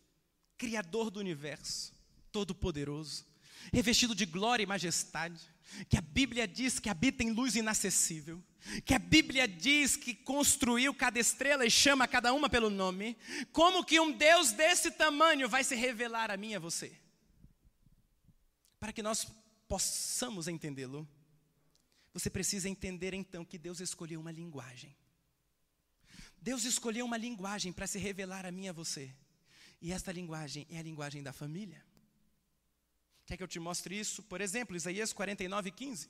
Criador 0.57 1.11
do 1.11 1.21
universo, 1.21 1.93
Todo-Poderoso, 2.33 3.27
revestido 3.71 4.15
de 4.15 4.25
glória 4.25 4.63
e 4.63 4.67
majestade, 4.67 5.39
que 5.87 5.99
a 5.99 6.01
Bíblia 6.01 6.49
diz 6.49 6.79
que 6.79 6.89
habita 6.89 7.23
em 7.23 7.31
luz 7.31 7.57
inacessível, 7.57 8.43
que 8.87 8.95
a 8.95 8.99
Bíblia 8.99 9.47
diz 9.47 9.97
que 9.97 10.15
construiu 10.15 10.95
cada 10.95 11.19
estrela 11.19 11.67
e 11.67 11.71
chama 11.71 12.09
cada 12.09 12.33
uma 12.33 12.49
pelo 12.49 12.71
nome, 12.71 13.19
como 13.53 13.85
que 13.85 14.01
um 14.01 14.11
Deus 14.13 14.53
desse 14.53 14.91
tamanho 14.91 15.47
vai 15.47 15.63
se 15.63 15.75
revelar 15.75 16.31
a 16.31 16.39
mim 16.39 16.53
e 16.53 16.55
a 16.55 16.59
você? 16.59 16.99
Para 18.79 18.95
que 18.95 19.03
nós 19.03 19.27
possamos 19.69 20.49
entendê-lo, 20.49 21.07
você 22.15 22.31
precisa 22.31 22.67
entender 22.67 23.13
então 23.13 23.45
que 23.45 23.59
Deus 23.59 23.79
escolheu 23.79 24.21
uma 24.21 24.33
linguagem. 24.33 24.97
Deus 26.41 26.65
escolheu 26.65 27.05
uma 27.05 27.17
linguagem 27.17 27.73
para 27.73 27.87
se 27.87 27.99
revelar 27.99 28.47
a 28.47 28.51
mim 28.51 28.65
e 28.65 28.69
a 28.69 28.73
você. 28.73 29.15
E 29.81 29.93
esta 29.93 30.13
linguagem 30.13 30.67
é 30.71 30.79
a 30.79 30.83
linguagem 30.83 31.23
da 31.23 31.33
família. 31.33 31.83
Quer 33.27 33.37
que 33.37 33.43
eu 33.43 33.49
te 33.49 33.61
mostre 33.61 33.99
isso? 33.99 34.23
Por 34.23 34.41
exemplo, 34.41 34.77
Isaías 34.77 35.13
49, 35.13 35.71
15. 35.71 36.09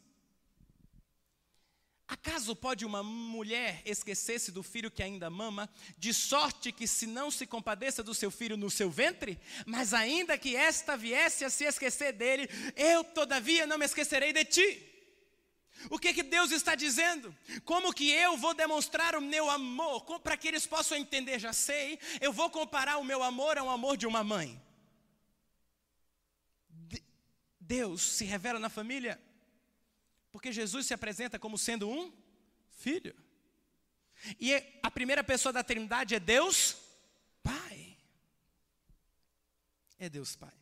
Acaso 2.10 2.56
pode 2.56 2.84
uma 2.84 3.04
mulher 3.04 3.82
esquecer-se 3.84 4.50
do 4.50 4.64
filho 4.64 4.90
que 4.90 5.00
ainda 5.00 5.30
mama, 5.30 5.70
de 5.96 6.12
sorte 6.12 6.72
que 6.72 6.86
se 6.86 7.06
não 7.06 7.30
se 7.30 7.46
compadeça 7.46 8.02
do 8.02 8.12
seu 8.12 8.32
filho 8.32 8.56
no 8.56 8.68
seu 8.68 8.90
ventre? 8.90 9.38
Mas 9.64 9.94
ainda 9.94 10.36
que 10.36 10.56
esta 10.56 10.96
viesse 10.96 11.44
a 11.44 11.50
se 11.50 11.64
esquecer 11.64 12.12
dele, 12.12 12.48
eu 12.74 13.04
todavia 13.04 13.64
não 13.64 13.78
me 13.78 13.84
esquecerei 13.84 14.32
de 14.32 14.44
ti. 14.44 14.89
O 15.88 15.98
que 15.98 16.12
que 16.12 16.22
Deus 16.22 16.50
está 16.50 16.74
dizendo? 16.74 17.34
Como 17.64 17.92
que 17.92 18.10
eu 18.10 18.36
vou 18.36 18.52
demonstrar 18.52 19.16
o 19.16 19.20
meu 19.20 19.48
amor? 19.48 20.02
Para 20.20 20.36
que 20.36 20.48
eles 20.48 20.66
possam 20.66 20.98
entender, 20.98 21.38
já 21.38 21.52
sei, 21.52 21.98
eu 22.20 22.32
vou 22.32 22.50
comparar 22.50 22.98
o 22.98 23.04
meu 23.04 23.22
amor 23.22 23.56
ao 23.56 23.70
amor 23.70 23.96
de 23.96 24.06
uma 24.06 24.22
mãe. 24.22 24.60
Deus 27.58 28.02
se 28.02 28.24
revela 28.24 28.58
na 28.58 28.68
família 28.68 29.20
porque 30.32 30.52
Jesus 30.52 30.86
se 30.86 30.94
apresenta 30.94 31.38
como 31.38 31.56
sendo 31.56 31.88
um 31.88 32.12
filho. 32.78 33.14
E 34.38 34.54
a 34.82 34.90
primeira 34.90 35.24
pessoa 35.24 35.52
da 35.52 35.64
Trindade 35.64 36.14
é 36.14 36.20
Deus 36.20 36.76
Pai. 37.42 37.96
É 39.98 40.08
Deus 40.08 40.36
Pai. 40.36 40.59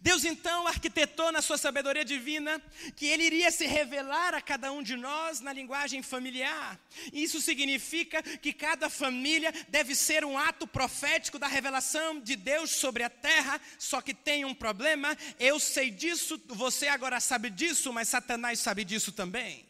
Deus 0.00 0.24
então 0.24 0.66
arquitetou 0.66 1.30
na 1.30 1.42
sua 1.42 1.58
sabedoria 1.58 2.04
divina 2.04 2.60
que 2.96 3.06
ele 3.06 3.24
iria 3.24 3.50
se 3.50 3.66
revelar 3.66 4.34
a 4.34 4.40
cada 4.40 4.72
um 4.72 4.82
de 4.82 4.96
nós 4.96 5.40
na 5.40 5.52
linguagem 5.52 6.02
familiar. 6.02 6.78
Isso 7.12 7.40
significa 7.40 8.22
que 8.22 8.52
cada 8.52 8.88
família 8.88 9.52
deve 9.68 9.94
ser 9.94 10.24
um 10.24 10.38
ato 10.38 10.66
profético 10.66 11.38
da 11.38 11.46
revelação 11.46 12.20
de 12.20 12.34
Deus 12.34 12.70
sobre 12.70 13.02
a 13.02 13.10
terra, 13.10 13.60
só 13.78 14.00
que 14.00 14.14
tem 14.14 14.44
um 14.44 14.54
problema, 14.54 15.16
eu 15.38 15.60
sei 15.60 15.90
disso, 15.90 16.40
você 16.48 16.88
agora 16.88 17.20
sabe 17.20 17.50
disso, 17.50 17.92
mas 17.92 18.08
Satanás 18.08 18.58
sabe 18.60 18.84
disso 18.84 19.12
também. 19.12 19.66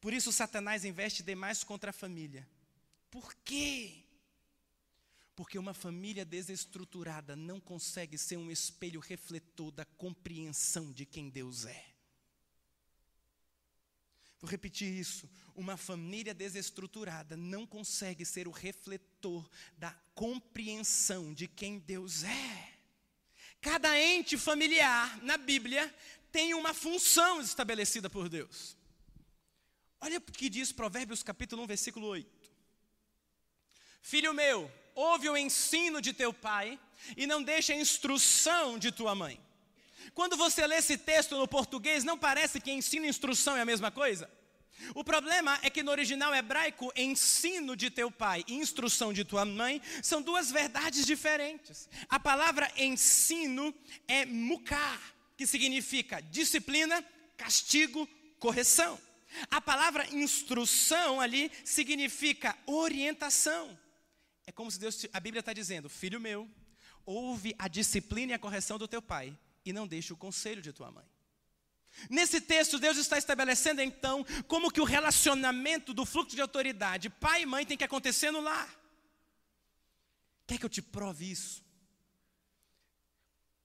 Por 0.00 0.12
isso 0.12 0.32
Satanás 0.32 0.84
investe 0.84 1.22
demais 1.22 1.64
contra 1.64 1.90
a 1.90 1.92
família. 1.92 2.48
Por 3.10 3.34
quê? 3.44 4.04
Porque 5.38 5.56
uma 5.56 5.72
família 5.72 6.24
desestruturada 6.24 7.36
não 7.36 7.60
consegue 7.60 8.18
ser 8.18 8.36
um 8.36 8.50
espelho 8.50 8.98
refletor 8.98 9.70
da 9.70 9.84
compreensão 9.84 10.90
de 10.92 11.06
quem 11.06 11.30
Deus 11.30 11.64
é. 11.64 11.94
Vou 14.40 14.50
repetir 14.50 14.92
isso. 14.92 15.30
Uma 15.54 15.76
família 15.76 16.34
desestruturada 16.34 17.36
não 17.36 17.64
consegue 17.64 18.24
ser 18.24 18.48
o 18.48 18.50
refletor 18.50 19.48
da 19.76 19.92
compreensão 20.12 21.32
de 21.32 21.46
quem 21.46 21.78
Deus 21.78 22.24
é. 22.24 22.72
Cada 23.60 23.96
ente 23.96 24.36
familiar 24.36 25.22
na 25.22 25.36
Bíblia 25.36 25.94
tem 26.32 26.52
uma 26.52 26.74
função 26.74 27.40
estabelecida 27.40 28.10
por 28.10 28.28
Deus. 28.28 28.76
Olha 30.00 30.18
o 30.18 30.20
que 30.20 30.50
diz 30.50 30.72
Provérbios 30.72 31.22
capítulo 31.22 31.62
1, 31.62 31.66
versículo 31.68 32.08
8. 32.08 32.28
Filho 34.02 34.34
meu, 34.34 34.68
ouve 34.98 35.28
o 35.28 35.36
ensino 35.36 36.02
de 36.02 36.12
teu 36.12 36.32
pai 36.32 36.78
e 37.16 37.26
não 37.26 37.40
deixe 37.40 37.72
a 37.72 37.76
instrução 37.76 38.76
de 38.78 38.90
tua 38.90 39.14
mãe. 39.14 39.40
Quando 40.12 40.36
você 40.36 40.66
lê 40.66 40.76
esse 40.76 40.98
texto 40.98 41.36
no 41.38 41.46
português, 41.46 42.02
não 42.02 42.18
parece 42.18 42.60
que 42.60 42.72
ensino 42.72 43.06
e 43.06 43.08
instrução 43.08 43.56
é 43.56 43.60
a 43.60 43.64
mesma 43.64 43.90
coisa? 43.92 44.28
O 44.94 45.04
problema 45.04 45.58
é 45.62 45.70
que 45.70 45.82
no 45.82 45.90
original 45.92 46.34
hebraico, 46.34 46.92
ensino 46.96 47.76
de 47.76 47.90
teu 47.90 48.10
pai 48.10 48.44
e 48.48 48.54
instrução 48.54 49.12
de 49.12 49.24
tua 49.24 49.44
mãe 49.44 49.80
são 50.02 50.20
duas 50.20 50.50
verdades 50.50 51.06
diferentes. 51.06 51.88
A 52.08 52.18
palavra 52.18 52.70
ensino 52.76 53.72
é 54.08 54.26
mukar, 54.26 55.00
que 55.36 55.46
significa 55.46 56.20
disciplina, 56.20 57.04
castigo, 57.36 58.08
correção. 58.40 58.98
A 59.50 59.60
palavra 59.60 60.08
instrução 60.12 61.20
ali 61.20 61.52
significa 61.64 62.56
orientação. 62.66 63.78
É 64.48 64.52
como 64.52 64.70
se 64.70 64.78
Deus, 64.80 65.04
a 65.12 65.20
Bíblia 65.20 65.40
está 65.40 65.52
dizendo: 65.52 65.90
Filho 65.90 66.18
meu, 66.18 66.48
ouve 67.04 67.54
a 67.58 67.68
disciplina 67.68 68.32
e 68.32 68.34
a 68.34 68.38
correção 68.38 68.78
do 68.78 68.88
teu 68.88 69.02
pai 69.02 69.38
e 69.62 69.74
não 69.74 69.86
deixe 69.86 70.10
o 70.10 70.16
conselho 70.16 70.62
de 70.62 70.72
tua 70.72 70.90
mãe. 70.90 71.04
Nesse 72.08 72.40
texto, 72.40 72.78
Deus 72.78 72.96
está 72.96 73.18
estabelecendo 73.18 73.82
então 73.82 74.24
como 74.46 74.70
que 74.70 74.80
o 74.80 74.84
relacionamento 74.84 75.92
do 75.92 76.06
fluxo 76.06 76.34
de 76.34 76.40
autoridade 76.40 77.10
pai 77.10 77.42
e 77.42 77.46
mãe 77.46 77.66
tem 77.66 77.76
que 77.76 77.84
acontecer 77.84 78.30
no 78.30 78.40
lar. 78.40 78.74
Quer 80.46 80.58
que 80.58 80.64
eu 80.64 80.70
te 80.70 80.80
prove 80.80 81.30
isso? 81.30 81.62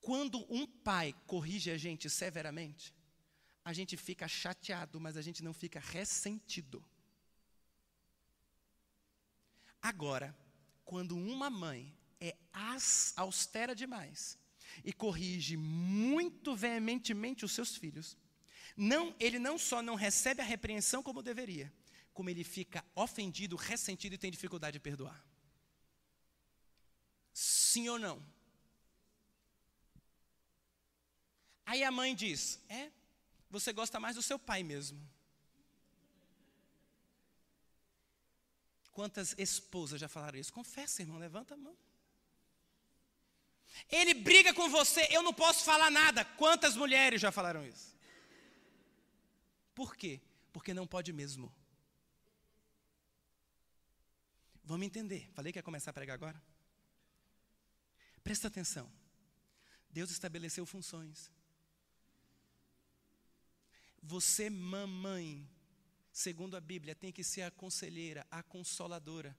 Quando 0.02 0.46
um 0.54 0.68
pai 0.68 1.16
corrige 1.26 1.72
a 1.72 1.78
gente 1.78 2.10
severamente, 2.10 2.94
a 3.64 3.72
gente 3.72 3.96
fica 3.96 4.28
chateado, 4.28 5.00
mas 5.00 5.16
a 5.16 5.22
gente 5.22 5.42
não 5.42 5.54
fica 5.54 5.80
ressentido. 5.80 6.84
Agora, 9.82 10.36
quando 10.84 11.16
uma 11.16 11.50
mãe 11.50 11.96
é 12.20 12.36
austera 13.16 13.76
demais 13.76 14.38
e 14.84 14.92
corrige 14.92 15.56
muito 15.58 16.56
veementemente 16.56 17.46
os 17.46 17.52
seus 17.52 17.76
filhos, 17.76 18.18
não, 18.76 19.16
ele 19.20 19.38
não 19.38 19.58
só 19.58 19.82
não 19.82 19.96
recebe 19.96 20.42
a 20.42 20.46
repreensão 20.46 21.04
como 21.04 21.22
deveria, 21.22 21.72
como 22.14 22.30
ele 22.30 22.44
fica 22.44 22.84
ofendido, 22.96 23.56
ressentido 23.56 24.14
e 24.14 24.18
tem 24.18 24.32
dificuldade 24.32 24.74
de 24.74 24.80
perdoar. 24.80 25.24
Sim 27.34 27.90
ou 27.90 28.00
não? 28.00 28.24
Aí 31.66 31.84
a 31.84 31.92
mãe 31.92 32.16
diz: 32.16 32.60
É, 32.70 32.92
você 33.50 33.74
gosta 33.74 34.00
mais 34.00 34.16
do 34.16 34.22
seu 34.22 34.38
pai 34.38 34.64
mesmo. 34.64 35.00
Quantas 38.94 39.34
esposas 39.38 40.00
já 40.00 40.08
falaram 40.08 40.40
isso? 40.40 40.54
Confessa, 40.54 41.02
irmão, 41.02 41.18
levanta 41.18 41.56
a 41.56 41.58
mão. 41.58 41.76
Ele 43.90 44.14
briga 44.14 44.54
com 44.54 44.70
você, 44.70 45.08
eu 45.10 45.24
não 45.24 45.34
posso 45.34 45.66
falar 45.66 45.90
nada. 45.90 46.24
Quantas 46.24 46.76
mulheres 46.76 47.20
já 47.20 47.32
falaram 47.32 47.66
isso? 47.66 47.98
Por 49.74 49.96
quê? 49.96 50.22
Porque 50.52 50.74
não 50.74 50.86
pode 50.86 51.12
mesmo. 51.12 51.52
Vamos 54.64 54.86
entender. 54.86 55.28
Falei 55.34 55.52
que 55.52 55.58
ia 55.58 55.64
começar 55.64 55.90
a 55.90 55.94
pregar 55.94 56.14
agora? 56.14 56.42
Presta 58.24 58.48
atenção. 58.48 58.90
Deus 59.90 60.12
estabeleceu 60.12 60.66
funções. 60.68 61.32
Você, 64.02 64.52
mamãe, 64.52 65.50
segundo 66.14 66.56
a 66.56 66.62
Bíblia, 66.62 66.94
tem 66.94 67.12
que 67.12 67.24
ser 67.24 67.42
a 67.42 67.52
conselheira, 67.52 68.26
a 68.30 68.44
consoladora. 68.44 69.36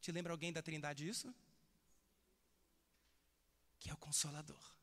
Te 0.00 0.12
lembra 0.12 0.32
alguém 0.32 0.52
da 0.52 0.62
Trindade 0.62 1.06
isso? 1.08 1.34
Que 3.80 3.90
é 3.90 3.92
o 3.92 3.96
consolador. 3.96 4.74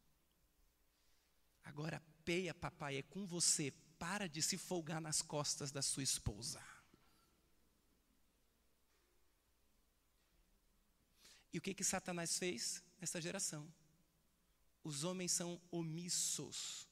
Agora, 1.63 2.03
peia, 2.25 2.53
papai, 2.53 2.97
é 2.97 3.01
com 3.03 3.25
você. 3.25 3.71
Para 3.97 4.27
de 4.27 4.41
se 4.41 4.57
folgar 4.57 4.99
nas 4.99 5.21
costas 5.21 5.71
da 5.71 5.81
sua 5.81 6.03
esposa. 6.03 6.61
E 11.53 11.57
o 11.57 11.61
que 11.61 11.73
que 11.73 11.83
Satanás 11.83 12.37
fez 12.37 12.83
nessa 12.99 13.21
geração? 13.21 13.71
Os 14.83 15.03
homens 15.03 15.31
são 15.31 15.61
omissos 15.69 16.87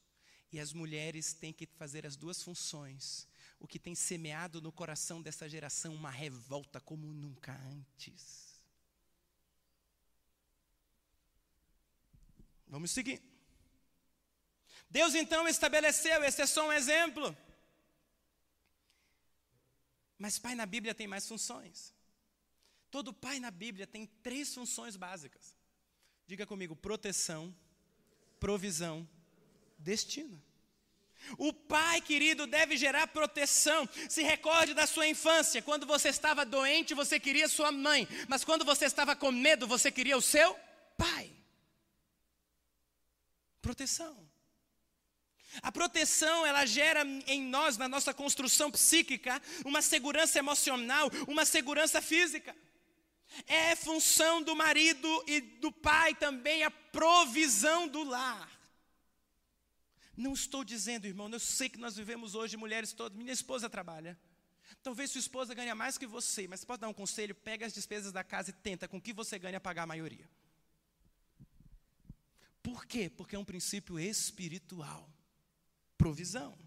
e 0.51 0.59
as 0.59 0.73
mulheres 0.73 1.33
têm 1.33 1.51
que 1.51 1.65
fazer 1.65 2.05
as 2.05 2.15
duas 2.15 2.43
funções. 2.43 3.28
O 3.59 3.67
que 3.67 3.77
tem 3.77 3.93
semeado 3.93 4.61
no 4.61 4.71
coração 4.71 5.21
dessa 5.21 5.47
geração 5.49 5.93
uma 5.93 6.09
revolta 6.09 6.79
como 6.79 7.05
nunca 7.13 7.53
antes. 7.71 8.49
Vamos 12.67 12.91
seguir. 12.91 13.21
Deus 14.89 15.13
então 15.13 15.47
estabeleceu, 15.47 16.23
esse 16.23 16.41
é 16.41 16.47
só 16.47 16.67
um 16.67 16.73
exemplo. 16.73 17.35
Mas 20.17 20.39
pai 20.39 20.55
na 20.55 20.65
Bíblia 20.65 20.95
tem 20.95 21.07
mais 21.07 21.27
funções. 21.27 21.93
Todo 22.91 23.13
pai 23.13 23.39
na 23.39 23.51
Bíblia 23.51 23.85
tem 23.85 24.05
três 24.05 24.53
funções 24.53 24.95
básicas. 24.95 25.55
Diga 26.27 26.45
comigo: 26.45 26.75
proteção, 26.75 27.55
provisão 28.39 29.07
destino. 29.77 30.41
O 31.37 31.53
pai 31.53 32.01
querido 32.01 32.47
deve 32.47 32.77
gerar 32.77 33.07
proteção. 33.07 33.87
Se 34.07 34.23
recorde 34.23 34.73
da 34.73 34.87
sua 34.87 35.07
infância. 35.07 35.61
Quando 35.61 35.85
você 35.85 36.09
estava 36.09 36.45
doente, 36.45 36.93
você 36.93 37.19
queria 37.19 37.47
sua 37.47 37.71
mãe. 37.71 38.07
Mas 38.27 38.43
quando 38.43 38.65
você 38.65 38.85
estava 38.85 39.15
com 39.15 39.31
medo, 39.31 39.67
você 39.67 39.91
queria 39.91 40.17
o 40.17 40.21
seu 40.21 40.57
pai. 40.97 41.29
Proteção. 43.61 44.29
A 45.61 45.71
proteção, 45.71 46.45
ela 46.45 46.65
gera 46.65 47.03
em 47.27 47.41
nós, 47.41 47.77
na 47.77 47.87
nossa 47.87 48.13
construção 48.13 48.69
psíquica, 48.69 49.41
uma 49.65 49.81
segurança 49.81 50.37
emocional, 50.37 51.09
uma 51.27 51.43
segurança 51.43 52.01
física. 52.01 52.55
É 53.45 53.75
função 53.75 54.41
do 54.41 54.55
marido 54.55 55.23
e 55.27 55.39
do 55.41 55.71
pai 55.71 56.15
também 56.15 56.63
a 56.63 56.71
provisão 56.71 57.87
do 57.87 58.03
lar. 58.03 58.48
Não 60.19 60.33
estou 60.33 60.65
dizendo, 60.65 61.07
irmão, 61.07 61.29
eu 61.29 61.39
sei 61.39 61.69
que 61.69 61.79
nós 61.79 61.95
vivemos 61.95 62.35
hoje 62.35 62.57
mulheres 62.57 62.91
todas, 62.91 63.17
minha 63.17 63.31
esposa 63.31 63.69
trabalha. 63.69 64.19
Talvez 64.83 65.11
sua 65.11 65.19
esposa 65.19 65.53
ganhe 65.53 65.73
mais 65.73 65.97
que 65.97 66.05
você, 66.05 66.45
mas 66.45 66.65
pode 66.65 66.81
dar 66.81 66.89
um 66.89 66.93
conselho? 66.93 67.33
Pega 67.33 67.65
as 67.65 67.71
despesas 67.71 68.11
da 68.11 68.21
casa 68.21 68.49
e 68.49 68.53
tenta 68.53 68.85
com 68.85 68.99
que 68.99 69.13
você 69.13 69.39
ganha 69.39 69.61
pagar 69.61 69.83
a 69.83 69.87
maioria. 69.87 70.29
Por 72.61 72.85
quê? 72.85 73.09
Porque 73.09 73.33
é 73.33 73.39
um 73.39 73.45
princípio 73.45 73.97
espiritual. 73.97 75.09
Provisão. 75.97 76.57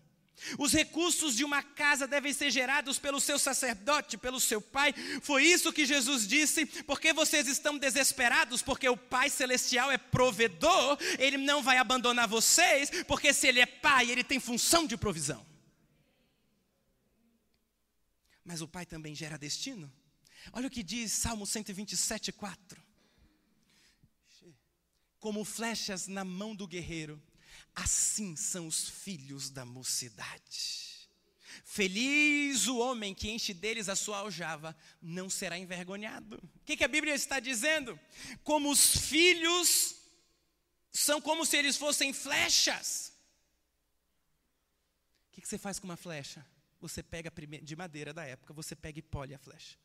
Os 0.58 0.72
recursos 0.72 1.36
de 1.36 1.44
uma 1.44 1.62
casa 1.62 2.06
devem 2.06 2.32
ser 2.32 2.50
gerados 2.50 2.98
pelo 2.98 3.20
seu 3.20 3.38
sacerdote, 3.38 4.18
pelo 4.18 4.40
seu 4.40 4.60
pai. 4.60 4.92
Foi 5.22 5.44
isso 5.44 5.72
que 5.72 5.86
Jesus 5.86 6.26
disse. 6.26 6.66
Porque 6.66 7.12
vocês 7.12 7.46
estão 7.46 7.78
desesperados? 7.78 8.60
Porque 8.60 8.88
o 8.88 8.96
Pai 8.96 9.30
Celestial 9.30 9.90
é 9.90 9.98
provedor, 9.98 10.98
ele 11.18 11.36
não 11.36 11.62
vai 11.62 11.78
abandonar 11.78 12.26
vocês, 12.26 12.90
porque 13.06 13.32
se 13.32 13.46
ele 13.46 13.60
é 13.60 13.66
pai, 13.66 14.10
ele 14.10 14.24
tem 14.24 14.40
função 14.40 14.86
de 14.86 14.96
provisão. 14.96 15.46
Mas 18.44 18.60
o 18.60 18.68
Pai 18.68 18.84
também 18.84 19.14
gera 19.14 19.38
destino. 19.38 19.92
Olha 20.52 20.66
o 20.66 20.70
que 20.70 20.82
diz 20.82 21.12
Salmo 21.12 21.46
127, 21.46 22.32
4. 22.32 22.82
Como 25.20 25.44
flechas 25.44 26.08
na 26.08 26.24
mão 26.24 26.52
do 26.52 26.66
guerreiro 26.66 27.22
Assim 27.74 28.36
são 28.36 28.66
os 28.66 28.88
filhos 28.88 29.50
da 29.50 29.64
mocidade. 29.64 30.92
Feliz 31.64 32.66
o 32.66 32.78
homem 32.78 33.14
que 33.14 33.30
enche 33.30 33.54
deles 33.54 33.88
a 33.88 33.96
sua 33.96 34.18
aljava, 34.18 34.76
não 35.00 35.30
será 35.30 35.58
envergonhado. 35.58 36.36
O 36.36 36.60
que, 36.64 36.76
que 36.76 36.84
a 36.84 36.88
Bíblia 36.88 37.14
está 37.14 37.40
dizendo? 37.40 37.98
Como 38.42 38.70
os 38.70 38.96
filhos 38.96 39.96
são 40.92 41.20
como 41.20 41.46
se 41.46 41.56
eles 41.56 41.76
fossem 41.76 42.12
flechas. 42.12 43.12
O 45.28 45.32
que, 45.32 45.40
que 45.40 45.48
você 45.48 45.56
faz 45.56 45.78
com 45.78 45.86
uma 45.86 45.96
flecha? 45.96 46.44
Você 46.80 47.02
pega 47.02 47.32
de 47.62 47.76
madeira 47.76 48.12
da 48.12 48.24
época, 48.24 48.52
você 48.52 48.76
pega 48.76 48.98
e 48.98 49.02
pole 49.02 49.34
a 49.34 49.38
flecha. 49.38 49.78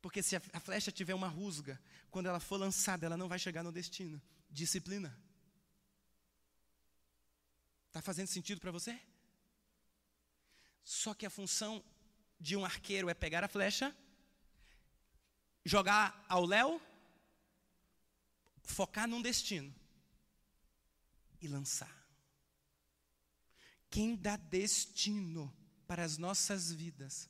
Porque 0.00 0.22
se 0.22 0.36
a 0.36 0.60
flecha 0.60 0.90
tiver 0.90 1.14
uma 1.14 1.28
rusga, 1.28 1.80
quando 2.10 2.26
ela 2.26 2.40
for 2.40 2.56
lançada, 2.56 3.06
ela 3.06 3.16
não 3.16 3.28
vai 3.28 3.38
chegar 3.38 3.62
no 3.62 3.70
destino. 3.70 4.20
Disciplina. 4.50 5.16
Está 7.88 8.00
fazendo 8.00 8.28
sentido 8.28 8.60
para 8.60 8.70
você? 8.70 9.00
Só 10.84 11.12
que 11.14 11.26
a 11.26 11.30
função 11.30 11.84
de 12.40 12.56
um 12.56 12.64
arqueiro 12.64 13.10
é 13.10 13.14
pegar 13.14 13.42
a 13.42 13.48
flecha, 13.48 13.94
jogar 15.64 16.24
ao 16.28 16.44
léu, 16.44 16.80
focar 18.62 19.08
num 19.08 19.20
destino 19.20 19.74
e 21.40 21.48
lançar. 21.48 21.94
Quem 23.90 24.14
dá 24.14 24.36
destino 24.36 25.54
para 25.86 26.04
as 26.04 26.18
nossas 26.18 26.70
vidas, 26.70 27.28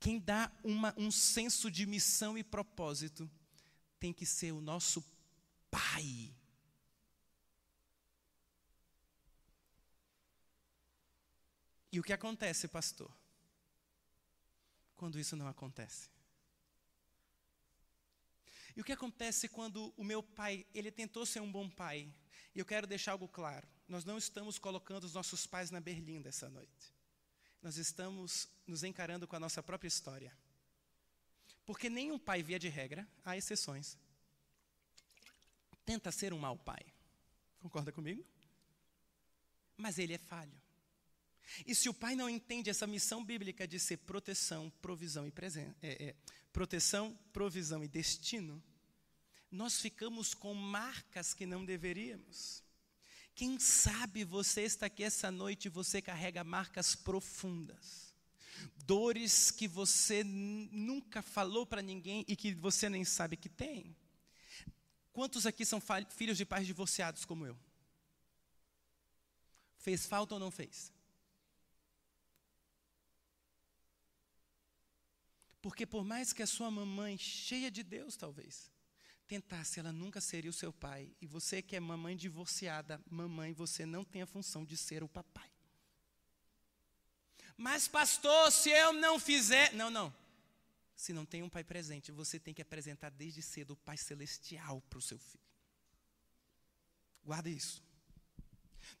quem 0.00 0.18
dá 0.18 0.50
uma, 0.64 0.94
um 0.96 1.10
senso 1.10 1.70
de 1.70 1.86
missão 1.86 2.36
e 2.36 2.42
propósito, 2.42 3.30
tem 4.00 4.12
que 4.12 4.26
ser 4.26 4.52
o 4.52 4.60
nosso 4.60 5.04
Pai. 5.70 6.34
E 11.92 12.00
o 12.00 12.02
que 12.02 12.12
acontece, 12.12 12.66
pastor? 12.66 13.14
Quando 14.96 15.20
isso 15.20 15.36
não 15.36 15.46
acontece? 15.46 16.08
E 18.74 18.80
o 18.80 18.84
que 18.84 18.92
acontece 18.92 19.48
quando 19.48 19.92
o 19.96 20.02
meu 20.02 20.22
pai, 20.22 20.66
ele 20.72 20.90
tentou 20.90 21.26
ser 21.26 21.40
um 21.40 21.52
bom 21.52 21.68
pai? 21.68 22.10
E 22.54 22.58
eu 22.58 22.64
quero 22.64 22.86
deixar 22.86 23.12
algo 23.12 23.28
claro. 23.28 23.68
Nós 23.86 24.06
não 24.06 24.16
estamos 24.16 24.58
colocando 24.58 25.04
os 25.04 25.12
nossos 25.12 25.46
pais 25.46 25.70
na 25.70 25.80
berlinda 25.80 26.30
essa 26.30 26.48
noite. 26.48 26.94
Nós 27.60 27.76
estamos 27.76 28.48
nos 28.66 28.82
encarando 28.82 29.28
com 29.28 29.36
a 29.36 29.40
nossa 29.40 29.62
própria 29.62 29.88
história. 29.88 30.34
Porque 31.66 31.90
nenhum 31.90 32.18
pai, 32.18 32.42
via 32.42 32.58
de 32.58 32.68
regra, 32.68 33.06
há 33.24 33.36
exceções, 33.36 33.98
tenta 35.84 36.10
ser 36.10 36.32
um 36.32 36.38
mau 36.38 36.56
pai. 36.56 36.84
Concorda 37.60 37.92
comigo? 37.92 38.24
Mas 39.76 39.98
ele 39.98 40.14
é 40.14 40.18
falho. 40.18 40.61
E 41.66 41.74
se 41.74 41.88
o 41.88 41.94
pai 41.94 42.14
não 42.14 42.28
entende 42.28 42.70
essa 42.70 42.86
missão 42.86 43.24
bíblica 43.24 43.66
de 43.66 43.78
ser 43.78 43.98
proteção, 43.98 44.70
provisão 44.80 45.26
e 45.26 45.30
presença, 45.30 45.74
é, 45.82 46.04
é, 46.04 46.16
proteção, 46.52 47.18
provisão 47.32 47.82
e 47.84 47.88
destino, 47.88 48.62
nós 49.50 49.80
ficamos 49.80 50.32
com 50.32 50.54
marcas 50.54 51.34
que 51.34 51.44
não 51.44 51.64
deveríamos. 51.64 52.62
Quem 53.34 53.58
sabe 53.58 54.24
você 54.24 54.62
está 54.62 54.86
aqui 54.86 55.04
essa 55.04 55.30
noite 55.30 55.66
e 55.66 55.70
você 55.70 56.00
carrega 56.00 56.44
marcas 56.44 56.94
profundas, 56.94 58.14
dores 58.84 59.50
que 59.50 59.66
você 59.66 60.22
nunca 60.24 61.22
falou 61.22 61.66
para 61.66 61.82
ninguém 61.82 62.24
e 62.28 62.36
que 62.36 62.54
você 62.54 62.88
nem 62.88 63.04
sabe 63.04 63.36
que 63.36 63.48
tem. 63.48 63.96
Quantos 65.12 65.46
aqui 65.46 65.64
são 65.64 65.80
filhos 66.10 66.38
de 66.38 66.44
pais 66.44 66.66
divorciados 66.66 67.24
como 67.24 67.46
eu? 67.46 67.58
Fez 69.76 70.06
falta 70.06 70.34
ou 70.34 70.40
não 70.40 70.50
fez? 70.50 70.92
Porque 75.62 75.86
por 75.86 76.04
mais 76.04 76.32
que 76.32 76.42
a 76.42 76.46
sua 76.46 76.70
mamãe, 76.70 77.16
cheia 77.16 77.70
de 77.70 77.84
Deus 77.84 78.16
talvez, 78.16 78.70
tentasse, 79.28 79.78
ela 79.78 79.92
nunca 79.92 80.20
seria 80.20 80.50
o 80.50 80.54
seu 80.54 80.72
pai. 80.72 81.10
E 81.20 81.26
você 81.26 81.62
que 81.62 81.76
é 81.76 81.80
mamãe 81.80 82.16
divorciada, 82.16 83.00
mamãe, 83.08 83.52
você 83.52 83.86
não 83.86 84.04
tem 84.04 84.22
a 84.22 84.26
função 84.26 84.64
de 84.64 84.76
ser 84.76 85.02
o 85.02 85.08
papai. 85.08 85.48
Mas 87.56 87.86
pastor, 87.86 88.50
se 88.50 88.70
eu 88.70 88.92
não 88.92 89.20
fizer, 89.20 89.72
não, 89.72 89.88
não. 89.88 90.12
Se 90.96 91.12
não 91.12 91.24
tem 91.24 91.42
um 91.42 91.48
pai 91.48 91.64
presente, 91.64 92.10
você 92.10 92.38
tem 92.38 92.52
que 92.52 92.62
apresentar 92.62 93.10
desde 93.10 93.40
cedo 93.40 93.72
o 93.72 93.76
Pai 93.76 93.96
celestial 93.96 94.80
para 94.82 94.98
o 94.98 95.02
seu 95.02 95.18
filho. 95.18 95.42
Guarda 97.24 97.48
isso. 97.48 97.82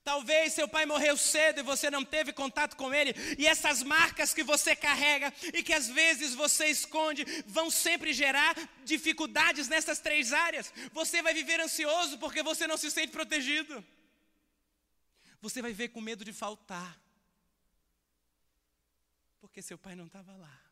Talvez 0.04 0.52
seu 0.52 0.66
pai 0.66 0.84
morreu 0.84 1.16
cedo 1.16 1.60
e 1.60 1.62
você 1.62 1.88
não 1.88 2.04
teve 2.04 2.32
contato 2.32 2.76
com 2.76 2.92
ele, 2.92 3.14
e 3.38 3.46
essas 3.46 3.84
marcas 3.84 4.34
que 4.34 4.42
você 4.42 4.74
carrega 4.74 5.32
e 5.54 5.62
que 5.62 5.72
às 5.72 5.88
vezes 5.88 6.34
você 6.34 6.66
esconde 6.66 7.24
vão 7.46 7.70
sempre 7.70 8.12
gerar 8.12 8.56
dificuldades 8.84 9.68
nessas 9.68 10.00
três 10.00 10.32
áreas. 10.32 10.72
Você 10.92 11.22
vai 11.22 11.32
viver 11.32 11.60
ansioso 11.60 12.18
porque 12.18 12.42
você 12.42 12.66
não 12.66 12.76
se 12.76 12.90
sente 12.90 13.12
protegido. 13.12 13.84
Você 15.40 15.62
vai 15.62 15.70
viver 15.70 15.88
com 15.88 16.00
medo 16.00 16.24
de 16.24 16.32
faltar. 16.32 17.00
Porque 19.40 19.62
seu 19.62 19.78
pai 19.78 19.94
não 19.94 20.06
estava 20.06 20.32
lá. 20.36 20.71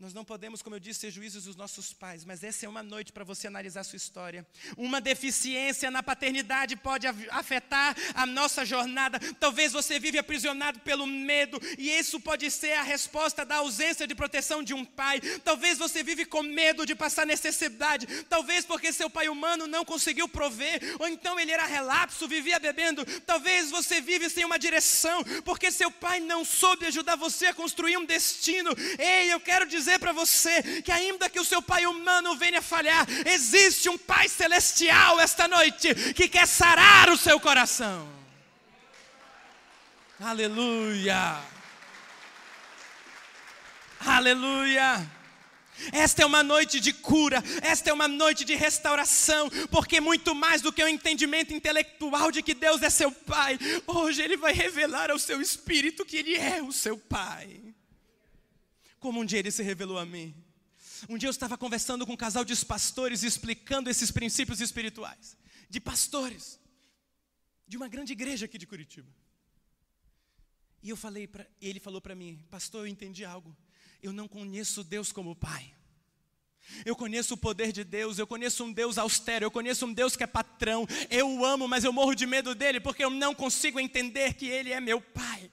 Nós 0.00 0.14
não 0.14 0.24
podemos, 0.24 0.62
como 0.62 0.76
eu 0.76 0.80
disse, 0.80 1.00
ser 1.00 1.10
juízes 1.10 1.42
dos 1.42 1.56
nossos 1.56 1.92
pais, 1.92 2.24
mas 2.24 2.44
essa 2.44 2.64
é 2.64 2.68
uma 2.68 2.84
noite 2.84 3.12
para 3.12 3.24
você 3.24 3.48
analisar 3.48 3.82
sua 3.82 3.96
história. 3.96 4.46
Uma 4.76 5.00
deficiência 5.00 5.90
na 5.90 6.04
paternidade 6.04 6.76
pode 6.76 7.08
afetar 7.30 7.96
a 8.14 8.24
nossa 8.24 8.64
jornada. 8.64 9.18
Talvez 9.40 9.72
você 9.72 9.98
vive 9.98 10.16
aprisionado 10.16 10.78
pelo 10.80 11.04
medo, 11.04 11.58
e 11.76 11.90
isso 11.90 12.20
pode 12.20 12.48
ser 12.48 12.74
a 12.74 12.82
resposta 12.84 13.44
da 13.44 13.56
ausência 13.56 14.06
de 14.06 14.14
proteção 14.14 14.62
de 14.62 14.72
um 14.72 14.84
pai. 14.84 15.20
Talvez 15.42 15.78
você 15.78 16.00
vive 16.04 16.24
com 16.24 16.44
medo 16.44 16.86
de 16.86 16.94
passar 16.94 17.26
necessidade, 17.26 18.06
talvez 18.26 18.64
porque 18.64 18.92
seu 18.92 19.10
pai 19.10 19.28
humano 19.28 19.66
não 19.66 19.84
conseguiu 19.84 20.28
prover, 20.28 20.80
ou 21.00 21.08
então 21.08 21.40
ele 21.40 21.50
era 21.50 21.66
relapso, 21.66 22.28
vivia 22.28 22.60
bebendo. 22.60 23.04
Talvez 23.22 23.68
você 23.68 24.00
vive 24.00 24.30
sem 24.30 24.44
uma 24.44 24.60
direção, 24.60 25.24
porque 25.44 25.72
seu 25.72 25.90
pai 25.90 26.20
não 26.20 26.44
soube 26.44 26.86
ajudar 26.86 27.16
você 27.16 27.46
a 27.46 27.54
construir 27.54 27.96
um 27.96 28.04
destino. 28.04 28.70
Ei, 28.96 29.32
eu 29.32 29.40
quero 29.40 29.66
dizer 29.66 29.87
dizer 29.88 29.98
para 29.98 30.12
você 30.12 30.82
que, 30.82 30.92
ainda 30.92 31.30
que 31.30 31.40
o 31.40 31.44
seu 31.44 31.62
pai 31.62 31.86
humano 31.86 32.36
venha 32.36 32.60
falhar, 32.60 33.06
existe 33.24 33.88
um 33.88 33.96
Pai 33.96 34.28
celestial 34.28 35.18
esta 35.18 35.48
noite 35.48 35.94
que 36.12 36.28
quer 36.28 36.46
sarar 36.46 37.08
o 37.08 37.16
seu 37.16 37.40
coração. 37.40 38.06
Aleluia! 40.20 41.40
Aleluia! 44.04 45.10
Esta 45.92 46.22
é 46.22 46.26
uma 46.26 46.42
noite 46.42 46.80
de 46.80 46.92
cura, 46.92 47.42
esta 47.62 47.88
é 47.88 47.92
uma 47.92 48.08
noite 48.08 48.44
de 48.44 48.54
restauração, 48.56 49.48
porque 49.70 50.00
muito 50.00 50.34
mais 50.34 50.60
do 50.60 50.72
que 50.72 50.82
o 50.82 50.86
um 50.86 50.88
entendimento 50.88 51.54
intelectual 51.54 52.32
de 52.32 52.42
que 52.42 52.52
Deus 52.52 52.82
é 52.82 52.90
seu 52.90 53.12
Pai, 53.12 53.56
hoje 53.86 54.20
Ele 54.20 54.36
vai 54.36 54.52
revelar 54.52 55.10
ao 55.10 55.18
seu 55.18 55.40
espírito 55.40 56.04
que 56.04 56.16
Ele 56.16 56.34
é 56.34 56.60
o 56.60 56.72
seu 56.72 56.98
Pai 56.98 57.67
como 58.98 59.20
um 59.20 59.24
dia 59.24 59.38
ele 59.38 59.50
se 59.50 59.62
revelou 59.62 59.98
a 59.98 60.04
mim. 60.04 60.34
Um 61.08 61.16
dia 61.16 61.28
eu 61.28 61.30
estava 61.30 61.56
conversando 61.56 62.06
com 62.06 62.12
um 62.12 62.16
casal 62.16 62.44
de 62.44 62.56
pastores, 62.64 63.22
explicando 63.22 63.88
esses 63.88 64.10
princípios 64.10 64.60
espirituais, 64.60 65.36
de 65.70 65.80
pastores, 65.80 66.58
de 67.66 67.76
uma 67.76 67.88
grande 67.88 68.12
igreja 68.12 68.46
aqui 68.46 68.58
de 68.58 68.66
Curitiba. 68.66 69.08
E 70.82 70.90
eu 70.90 70.96
falei 70.96 71.26
para 71.26 71.46
ele 71.60 71.80
falou 71.80 72.00
para 72.00 72.14
mim, 72.14 72.42
pastor, 72.50 72.82
eu 72.82 72.86
entendi 72.86 73.24
algo. 73.24 73.56
Eu 74.02 74.12
não 74.12 74.28
conheço 74.28 74.84
Deus 74.84 75.12
como 75.12 75.34
Pai. 75.34 75.74
Eu 76.84 76.94
conheço 76.94 77.34
o 77.34 77.36
poder 77.36 77.72
de 77.72 77.82
Deus, 77.82 78.18
eu 78.18 78.26
conheço 78.26 78.62
um 78.64 78.72
Deus 78.72 78.98
austero, 78.98 79.44
eu 79.44 79.50
conheço 79.50 79.86
um 79.86 79.92
Deus 79.92 80.16
que 80.16 80.22
é 80.22 80.26
patrão. 80.26 80.86
Eu 81.10 81.28
o 81.28 81.44
amo, 81.44 81.66
mas 81.66 81.84
eu 81.84 81.92
morro 81.92 82.14
de 82.14 82.26
medo 82.26 82.54
dele 82.54 82.80
porque 82.80 83.02
eu 83.02 83.10
não 83.10 83.34
consigo 83.34 83.80
entender 83.80 84.34
que 84.34 84.46
ele 84.46 84.72
é 84.72 84.80
meu 84.80 85.00
Pai. 85.00 85.50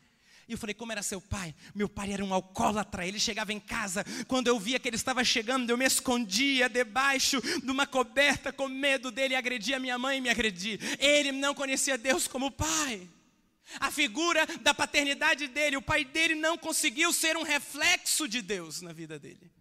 E 0.48 0.52
eu 0.52 0.58
falei, 0.58 0.76
como 0.76 0.92
era 0.92 1.02
seu 1.02 1.20
pai? 1.20 1.56
Meu 1.74 1.90
pai 1.90 2.12
era 2.12 2.24
um 2.24 2.34
alcoólatra. 2.34 3.06
Ele 3.06 3.20
chegava 3.20 3.52
em 3.52 3.60
casa, 3.60 4.06
quando 4.28 4.48
eu 4.48 4.60
via 4.60 4.80
que 4.80 4.88
ele 4.88 4.96
estava 4.96 5.24
chegando, 5.24 5.70
eu 5.70 5.78
me 5.78 5.86
escondia 5.86 6.70
debaixo 6.70 7.42
de 7.42 7.72
uma 7.72 7.88
coberta 7.88 8.54
com 8.54 8.68
medo 8.68 9.10
dele 9.10 9.36
agredir 9.36 9.76
a 9.76 9.80
minha 9.80 9.98
mãe 9.98 10.20
e 10.20 10.22
me 10.22 10.30
agredir. 10.30 10.80
Ele 11.00 11.32
não 11.32 11.56
conhecia 11.56 11.98
Deus 11.98 12.28
como 12.28 12.52
pai. 12.52 13.10
A 13.80 13.90
figura 13.90 14.46
da 14.62 14.74
paternidade 14.74 15.48
dele, 15.48 15.78
o 15.78 15.82
pai 15.82 16.06
dele 16.06 16.36
não 16.36 16.58
conseguiu 16.58 17.12
ser 17.12 17.36
um 17.36 17.44
reflexo 17.44 18.28
de 18.28 18.42
Deus 18.42 18.82
na 18.82 18.94
vida 18.94 19.18
dele. 19.18 19.52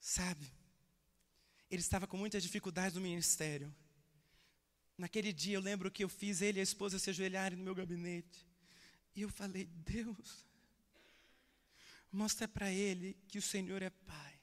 Sabe, 0.00 0.50
ele 1.70 1.80
estava 1.80 2.06
com 2.06 2.16
muitas 2.16 2.42
dificuldades 2.42 2.94
no 2.94 3.00
ministério. 3.00 3.74
Naquele 4.96 5.32
dia 5.32 5.56
eu 5.56 5.60
lembro 5.60 5.90
que 5.90 6.04
eu 6.04 6.08
fiz 6.08 6.42
ele 6.42 6.58
e 6.58 6.60
a 6.60 6.62
esposa 6.62 6.98
se 6.98 7.10
ajoelharem 7.10 7.58
no 7.58 7.64
meu 7.64 7.74
gabinete. 7.74 8.46
E 9.14 9.22
eu 9.22 9.28
falei: 9.28 9.66
Deus, 9.66 10.46
mostra 12.10 12.46
para 12.46 12.70
ele 12.72 13.16
que 13.28 13.38
o 13.38 13.42
Senhor 13.42 13.82
é 13.82 13.90
Pai. 13.90 14.40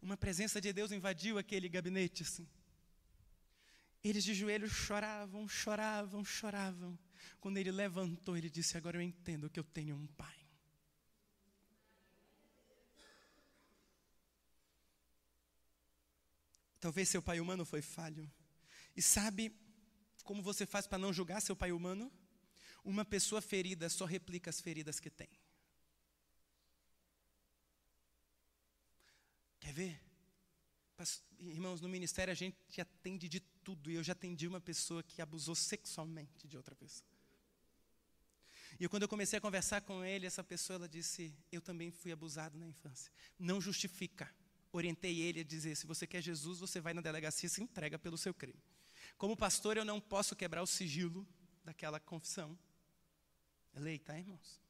Uma 0.00 0.16
presença 0.16 0.60
de 0.60 0.72
Deus 0.72 0.92
invadiu 0.92 1.38
aquele 1.38 1.68
gabinete 1.68 2.22
assim. 2.22 2.48
Eles 4.04 4.22
de 4.22 4.34
joelhos 4.34 4.70
choravam, 4.70 5.48
choravam, 5.48 6.24
choravam. 6.24 6.98
Quando 7.40 7.56
ele 7.56 7.72
levantou, 7.72 8.36
ele 8.36 8.50
disse: 8.50 8.76
Agora 8.76 8.96
eu 8.96 9.02
entendo 9.02 9.50
que 9.50 9.58
eu 9.58 9.64
tenho 9.64 9.96
um 9.96 10.06
Pai. 10.06 10.36
Talvez 16.78 17.08
seu 17.08 17.20
pai 17.20 17.40
humano 17.40 17.64
foi 17.64 17.82
falho. 17.82 18.30
E 18.96 19.02
sabe 19.02 19.54
como 20.24 20.42
você 20.42 20.64
faz 20.66 20.86
para 20.86 20.98
não 20.98 21.12
julgar 21.12 21.40
seu 21.40 21.54
pai 21.54 21.70
humano? 21.70 22.10
Uma 22.82 23.04
pessoa 23.04 23.42
ferida 23.42 23.88
só 23.88 24.04
replica 24.04 24.48
as 24.48 24.60
feridas 24.60 24.98
que 24.98 25.10
tem. 25.10 25.28
Quer 29.60 29.72
ver? 29.72 30.00
Irmãos, 31.38 31.80
no 31.80 31.88
ministério 31.88 32.32
a 32.32 32.34
gente 32.34 32.80
atende 32.80 33.28
de 33.28 33.40
tudo. 33.40 33.90
E 33.90 33.94
eu 33.94 34.02
já 34.02 34.12
atendi 34.12 34.46
uma 34.46 34.60
pessoa 34.60 35.02
que 35.02 35.20
abusou 35.20 35.54
sexualmente 35.54 36.48
de 36.48 36.56
outra 36.56 36.74
pessoa. 36.74 37.10
E 38.78 38.88
quando 38.88 39.02
eu 39.02 39.08
comecei 39.08 39.38
a 39.38 39.40
conversar 39.40 39.80
com 39.82 40.04
ele, 40.04 40.26
essa 40.26 40.44
pessoa 40.44 40.76
ela 40.76 40.88
disse: 40.88 41.34
Eu 41.50 41.60
também 41.60 41.90
fui 41.90 42.12
abusado 42.12 42.58
na 42.58 42.66
infância. 42.66 43.12
Não 43.38 43.60
justifica. 43.60 44.32
Orientei 44.72 45.20
ele 45.20 45.40
a 45.40 45.44
dizer: 45.44 45.76
Se 45.76 45.86
você 45.86 46.06
quer 46.06 46.22
Jesus, 46.22 46.60
você 46.60 46.80
vai 46.80 46.94
na 46.94 47.00
delegacia 47.00 47.46
e 47.46 47.50
se 47.50 47.62
entrega 47.62 47.98
pelo 47.98 48.16
seu 48.16 48.32
crime. 48.32 48.62
Como 49.18 49.36
pastor, 49.36 49.76
eu 49.76 49.84
não 49.84 50.00
posso 50.00 50.36
quebrar 50.36 50.62
o 50.62 50.66
sigilo 50.66 51.26
daquela 51.64 51.98
confissão. 51.98 52.58
É 53.72 53.80
lei, 53.80 53.98
tá, 53.98 54.18
irmãos? 54.18 54.60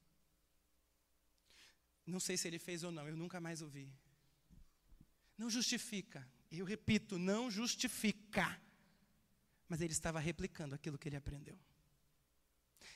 Não 2.06 2.20
sei 2.20 2.36
se 2.36 2.46
ele 2.46 2.58
fez 2.58 2.84
ou 2.84 2.92
não, 2.92 3.08
eu 3.08 3.16
nunca 3.16 3.40
mais 3.40 3.60
ouvi. 3.60 3.92
Não 5.36 5.50
justifica. 5.50 6.26
Eu 6.50 6.64
repito, 6.64 7.18
não 7.18 7.50
justifica. 7.50 8.60
Mas 9.68 9.80
ele 9.80 9.92
estava 9.92 10.20
replicando 10.20 10.74
aquilo 10.74 10.96
que 10.96 11.08
ele 11.08 11.16
aprendeu. 11.16 11.58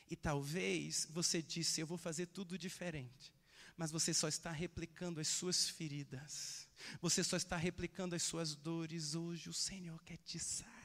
E 0.09 0.17
talvez 0.17 1.07
você 1.11 1.43
disse, 1.43 1.81
eu 1.81 1.87
vou 1.87 1.99
fazer 1.99 2.27
tudo 2.27 2.57
diferente. 2.57 3.33
Mas 3.77 3.91
você 3.91 4.15
só 4.15 4.29
está 4.29 4.53
replicando 4.53 5.21
as 5.21 5.29
suas 5.29 5.69
feridas. 5.69 6.69
Você 7.01 7.25
só 7.25 7.37
está 7.37 7.57
replicando 7.57 8.15
as 8.15 8.23
suas 8.23 8.55
dores. 8.55 9.15
Hoje 9.15 9.49
o 9.49 9.55
Senhor 9.55 10.01
quer 10.05 10.19
te 10.19 10.39
sarar. 10.39 10.80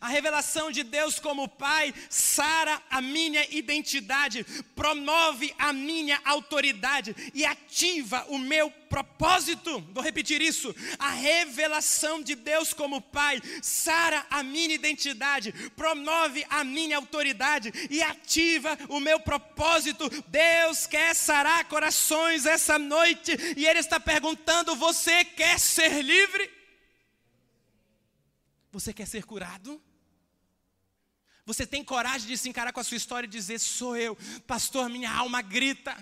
A 0.00 0.08
revelação 0.08 0.70
de 0.70 0.82
Deus 0.82 1.18
como 1.18 1.48
Pai 1.48 1.92
sara 2.08 2.80
a 2.90 3.00
minha 3.00 3.44
identidade, 3.50 4.44
promove 4.74 5.54
a 5.58 5.72
minha 5.72 6.20
autoridade 6.24 7.14
e 7.34 7.44
ativa 7.44 8.24
o 8.28 8.38
meu 8.38 8.70
propósito. 8.88 9.80
Vou 9.92 10.02
repetir 10.02 10.40
isso. 10.40 10.74
A 10.98 11.10
revelação 11.10 12.22
de 12.22 12.34
Deus 12.34 12.72
como 12.72 13.00
Pai 13.00 13.40
sara 13.60 14.26
a 14.30 14.42
minha 14.42 14.74
identidade, 14.74 15.52
promove 15.76 16.44
a 16.48 16.64
minha 16.64 16.96
autoridade 16.96 17.72
e 17.90 18.02
ativa 18.02 18.78
o 18.88 18.98
meu 18.98 19.20
propósito. 19.20 20.08
Deus 20.28 20.86
quer 20.86 21.14
sarar 21.14 21.64
corações 21.66 22.46
essa 22.46 22.78
noite 22.78 23.36
e 23.56 23.66
Ele 23.66 23.78
está 23.78 24.00
perguntando: 24.00 24.74
você 24.76 25.24
quer 25.24 25.58
ser 25.58 26.02
livre? 26.02 26.61
Você 28.72 28.92
quer 28.92 29.06
ser 29.06 29.24
curado? 29.24 29.80
Você 31.44 31.66
tem 31.66 31.84
coragem 31.84 32.26
de 32.26 32.38
se 32.38 32.48
encarar 32.48 32.72
com 32.72 32.80
a 32.80 32.84
sua 32.84 32.96
história 32.96 33.26
e 33.26 33.30
dizer: 33.30 33.58
Sou 33.58 33.96
eu, 33.96 34.16
pastor, 34.46 34.88
minha 34.88 35.12
alma 35.12 35.42
grita. 35.42 35.96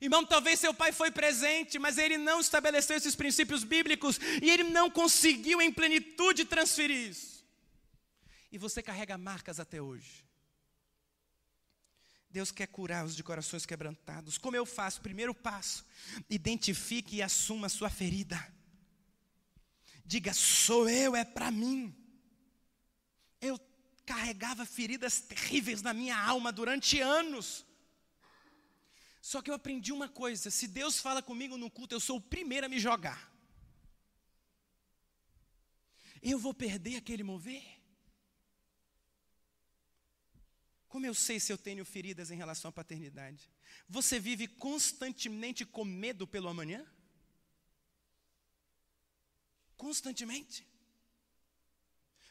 Irmão, 0.00 0.24
talvez 0.24 0.58
seu 0.60 0.72
pai 0.72 0.92
foi 0.92 1.10
presente, 1.10 1.78
mas 1.78 1.98
ele 1.98 2.16
não 2.16 2.40
estabeleceu 2.40 2.96
esses 2.96 3.14
princípios 3.14 3.64
bíblicos 3.64 4.18
e 4.40 4.48
ele 4.48 4.64
não 4.64 4.90
conseguiu 4.90 5.60
em 5.60 5.70
plenitude 5.70 6.46
transferir 6.46 7.10
isso. 7.10 7.44
E 8.50 8.56
você 8.56 8.82
carrega 8.82 9.18
marcas 9.18 9.60
até 9.60 9.82
hoje. 9.82 10.24
Deus 12.30 12.52
quer 12.52 12.68
curar 12.68 13.04
os 13.04 13.16
de 13.16 13.24
corações 13.24 13.66
quebrantados. 13.66 14.38
Como 14.38 14.56
eu 14.56 14.64
faço? 14.64 15.00
Primeiro 15.00 15.34
passo: 15.34 15.84
identifique 16.30 17.16
e 17.16 17.22
assuma 17.22 17.66
a 17.66 17.70
sua 17.70 17.90
ferida. 17.90 18.38
Diga, 20.12 20.34
sou 20.34 20.88
eu, 20.88 21.14
é 21.14 21.24
para 21.24 21.52
mim. 21.52 21.94
Eu 23.40 23.56
carregava 24.04 24.66
feridas 24.66 25.20
terríveis 25.20 25.82
na 25.82 25.92
minha 25.94 26.16
alma 26.18 26.50
durante 26.50 27.00
anos. 27.00 27.64
Só 29.22 29.40
que 29.40 29.48
eu 29.48 29.54
aprendi 29.54 29.92
uma 29.92 30.08
coisa: 30.08 30.50
se 30.50 30.66
Deus 30.66 30.98
fala 30.98 31.22
comigo 31.22 31.56
no 31.56 31.70
culto, 31.70 31.94
eu 31.94 32.00
sou 32.00 32.16
o 32.16 32.20
primeiro 32.20 32.66
a 32.66 32.68
me 32.68 32.80
jogar. 32.80 33.32
Eu 36.20 36.40
vou 36.40 36.52
perder 36.52 36.96
aquele 36.96 37.22
mover? 37.22 37.62
Como 40.88 41.06
eu 41.06 41.14
sei 41.14 41.38
se 41.38 41.52
eu 41.52 41.58
tenho 41.66 41.84
feridas 41.84 42.32
em 42.32 42.36
relação 42.36 42.70
à 42.70 42.72
paternidade? 42.72 43.48
Você 43.88 44.18
vive 44.18 44.48
constantemente 44.48 45.64
com 45.64 45.84
medo 45.84 46.26
pelo 46.26 46.48
amanhã? 46.48 46.84
Constantemente. 49.80 50.66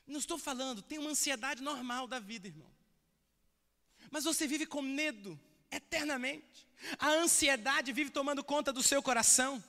Não 0.05 0.19
estou 0.19 0.37
falando, 0.37 0.83
tem 0.83 0.99
uma 0.99 1.09
ansiedade 1.09 1.63
normal 1.63 2.05
da 2.07 2.19
vida, 2.19 2.47
irmão. 2.47 2.71
Mas 4.11 4.23
você 4.23 4.45
vive 4.45 4.67
com 4.67 4.83
medo 4.83 5.39
eternamente. 5.71 6.67
A 6.99 7.09
ansiedade 7.09 7.91
vive 7.91 8.11
tomando 8.11 8.43
conta 8.43 8.71
do 8.71 8.83
seu 8.83 9.01
coração. 9.01 9.63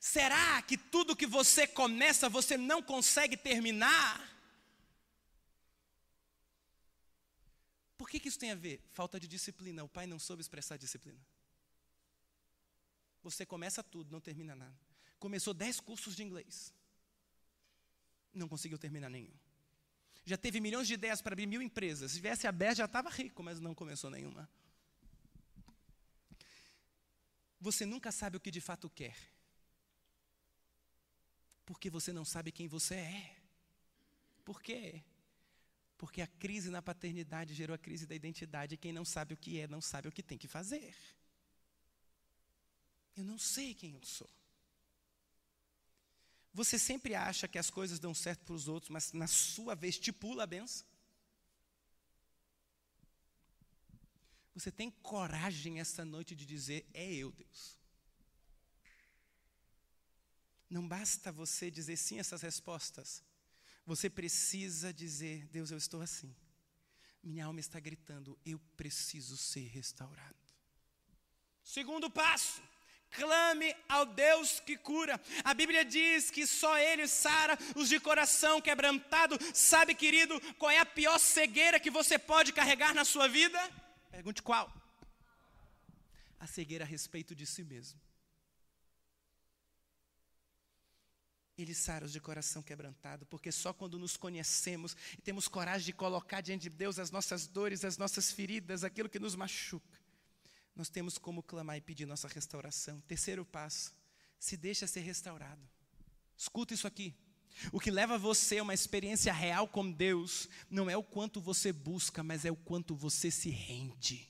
Será 0.00 0.62
que 0.62 0.76
tudo 0.78 1.16
que 1.16 1.26
você 1.26 1.66
começa 1.66 2.28
você 2.28 2.56
não 2.56 2.80
consegue 2.80 3.36
terminar? 3.36 4.16
Por 7.98 8.08
que, 8.08 8.20
que 8.20 8.28
isso 8.28 8.38
tem 8.38 8.52
a 8.52 8.54
ver? 8.54 8.80
Falta 8.92 9.18
de 9.18 9.26
disciplina. 9.26 9.82
O 9.82 9.88
pai 9.88 10.06
não 10.06 10.20
soube 10.20 10.40
expressar 10.40 10.76
disciplina. 10.76 11.20
Você 13.24 13.44
começa 13.44 13.82
tudo, 13.82 14.12
não 14.12 14.20
termina 14.20 14.54
nada. 14.54 14.93
Começou 15.24 15.54
dez 15.54 15.80
cursos 15.80 16.14
de 16.14 16.22
inglês. 16.22 16.70
Não 18.34 18.46
conseguiu 18.46 18.76
terminar 18.76 19.08
nenhum. 19.08 19.32
Já 20.22 20.36
teve 20.36 20.60
milhões 20.60 20.86
de 20.86 20.92
ideias 20.92 21.22
para 21.22 21.32
abrir 21.32 21.46
mil 21.46 21.62
empresas. 21.62 22.10
Se 22.10 22.18
tivesse 22.18 22.46
aberto, 22.46 22.76
já 22.76 22.84
estava 22.84 23.08
rico, 23.08 23.42
mas 23.42 23.58
não 23.58 23.74
começou 23.74 24.10
nenhuma. 24.10 24.46
Você 27.58 27.86
nunca 27.86 28.12
sabe 28.12 28.36
o 28.36 28.40
que 28.40 28.50
de 28.50 28.60
fato 28.60 28.90
quer. 28.90 29.16
Porque 31.64 31.88
você 31.88 32.12
não 32.12 32.26
sabe 32.26 32.52
quem 32.52 32.68
você 32.68 32.96
é. 32.96 33.36
Por 34.44 34.60
quê? 34.60 35.02
Porque 35.96 36.20
a 36.20 36.26
crise 36.26 36.68
na 36.68 36.82
paternidade 36.82 37.54
gerou 37.54 37.74
a 37.74 37.78
crise 37.78 38.06
da 38.06 38.14
identidade. 38.14 38.76
Quem 38.76 38.92
não 38.92 39.06
sabe 39.06 39.32
o 39.32 39.38
que 39.38 39.58
é, 39.58 39.66
não 39.66 39.80
sabe 39.80 40.06
o 40.06 40.12
que 40.12 40.22
tem 40.22 40.36
que 40.36 40.46
fazer. 40.46 40.94
Eu 43.16 43.24
não 43.24 43.38
sei 43.38 43.72
quem 43.72 43.94
eu 43.94 44.04
sou. 44.04 44.28
Você 46.54 46.78
sempre 46.78 47.16
acha 47.16 47.48
que 47.48 47.58
as 47.58 47.68
coisas 47.68 47.98
dão 47.98 48.14
certo 48.14 48.44
para 48.44 48.54
os 48.54 48.68
outros, 48.68 48.88
mas 48.88 49.12
na 49.12 49.26
sua 49.26 49.74
vez 49.74 49.96
estipula 49.96 50.44
a 50.44 50.46
benção. 50.46 50.86
Você 54.54 54.70
tem 54.70 54.88
coragem 54.88 55.80
esta 55.80 56.04
noite 56.04 56.32
de 56.36 56.46
dizer: 56.46 56.88
É 56.94 57.12
eu, 57.12 57.32
Deus. 57.32 57.76
Não 60.70 60.86
basta 60.86 61.32
você 61.32 61.72
dizer 61.72 61.96
sim 61.96 62.18
a 62.18 62.20
essas 62.20 62.40
respostas. 62.40 63.20
Você 63.84 64.08
precisa 64.08 64.94
dizer: 64.94 65.48
Deus, 65.48 65.72
eu 65.72 65.78
estou 65.78 66.00
assim. 66.00 66.32
Minha 67.20 67.46
alma 67.46 67.58
está 67.58 67.80
gritando: 67.80 68.38
Eu 68.46 68.60
preciso 68.76 69.36
ser 69.36 69.66
restaurado. 69.66 70.38
Segundo 71.64 72.08
passo 72.08 72.62
clame 73.14 73.74
ao 73.88 74.04
Deus 74.04 74.60
que 74.60 74.76
cura. 74.76 75.20
A 75.42 75.54
Bíblia 75.54 75.84
diz 75.84 76.30
que 76.30 76.46
só 76.46 76.76
Ele 76.78 77.06
sara 77.06 77.56
os 77.74 77.88
de 77.88 77.98
coração 78.00 78.60
quebrantado. 78.60 79.38
Sabe, 79.54 79.94
querido, 79.94 80.40
qual 80.58 80.70
é 80.70 80.78
a 80.78 80.86
pior 80.86 81.18
cegueira 81.18 81.80
que 81.80 81.90
você 81.90 82.18
pode 82.18 82.52
carregar 82.52 82.92
na 82.94 83.04
sua 83.04 83.28
vida? 83.28 83.58
Pergunte 84.10 84.42
qual? 84.42 84.72
A 86.38 86.46
cegueira 86.46 86.84
a 86.84 86.86
respeito 86.86 87.34
de 87.34 87.46
si 87.46 87.62
mesmo. 87.62 87.98
Ele 91.56 91.72
sara 91.72 92.04
os 92.04 92.12
de 92.12 92.20
coração 92.20 92.62
quebrantado, 92.62 93.24
porque 93.26 93.52
só 93.52 93.72
quando 93.72 93.96
nos 93.96 94.16
conhecemos 94.16 94.96
e 95.16 95.22
temos 95.22 95.46
coragem 95.46 95.86
de 95.86 95.92
colocar 95.92 96.40
diante 96.40 96.68
de 96.68 96.70
Deus 96.70 96.98
as 96.98 97.12
nossas 97.12 97.46
dores, 97.46 97.84
as 97.84 97.96
nossas 97.96 98.32
feridas, 98.32 98.82
aquilo 98.82 99.08
que 99.08 99.20
nos 99.20 99.36
machuca, 99.36 99.86
nós 100.74 100.88
temos 100.88 101.18
como 101.18 101.42
clamar 101.42 101.76
e 101.76 101.80
pedir 101.80 102.06
nossa 102.06 102.28
restauração. 102.28 103.00
Terceiro 103.02 103.44
passo, 103.44 103.92
se 104.38 104.56
deixa 104.56 104.86
ser 104.86 105.00
restaurado. 105.00 105.62
Escuta 106.36 106.74
isso 106.74 106.86
aqui. 106.86 107.14
O 107.70 107.78
que 107.78 107.90
leva 107.90 108.18
você 108.18 108.58
a 108.58 108.62
uma 108.62 108.74
experiência 108.74 109.32
real 109.32 109.68
com 109.68 109.90
Deus 109.90 110.48
não 110.68 110.90
é 110.90 110.96
o 110.96 111.02
quanto 111.02 111.40
você 111.40 111.72
busca, 111.72 112.22
mas 112.22 112.44
é 112.44 112.50
o 112.50 112.56
quanto 112.56 112.94
você 112.94 113.30
se 113.30 113.48
rende. 113.50 114.28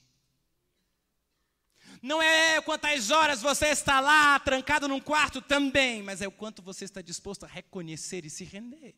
Não 2.01 2.21
é 2.21 2.61
quantas 2.61 3.09
horas 3.09 3.41
você 3.41 3.67
está 3.67 3.99
lá 3.99 4.39
trancado 4.39 4.87
num 4.87 4.99
quarto 4.99 5.41
também, 5.41 6.03
mas 6.03 6.21
é 6.21 6.27
o 6.27 6.31
quanto 6.31 6.61
você 6.61 6.85
está 6.85 7.01
disposto 7.01 7.45
a 7.45 7.47
reconhecer 7.47 8.25
e 8.25 8.29
se 8.29 8.43
render. 8.43 8.93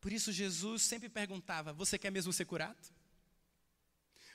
Por 0.00 0.12
isso 0.12 0.32
Jesus 0.32 0.82
sempre 0.82 1.08
perguntava: 1.08 1.72
Você 1.72 1.98
quer 1.98 2.10
mesmo 2.10 2.32
ser 2.32 2.44
curado? 2.44 2.76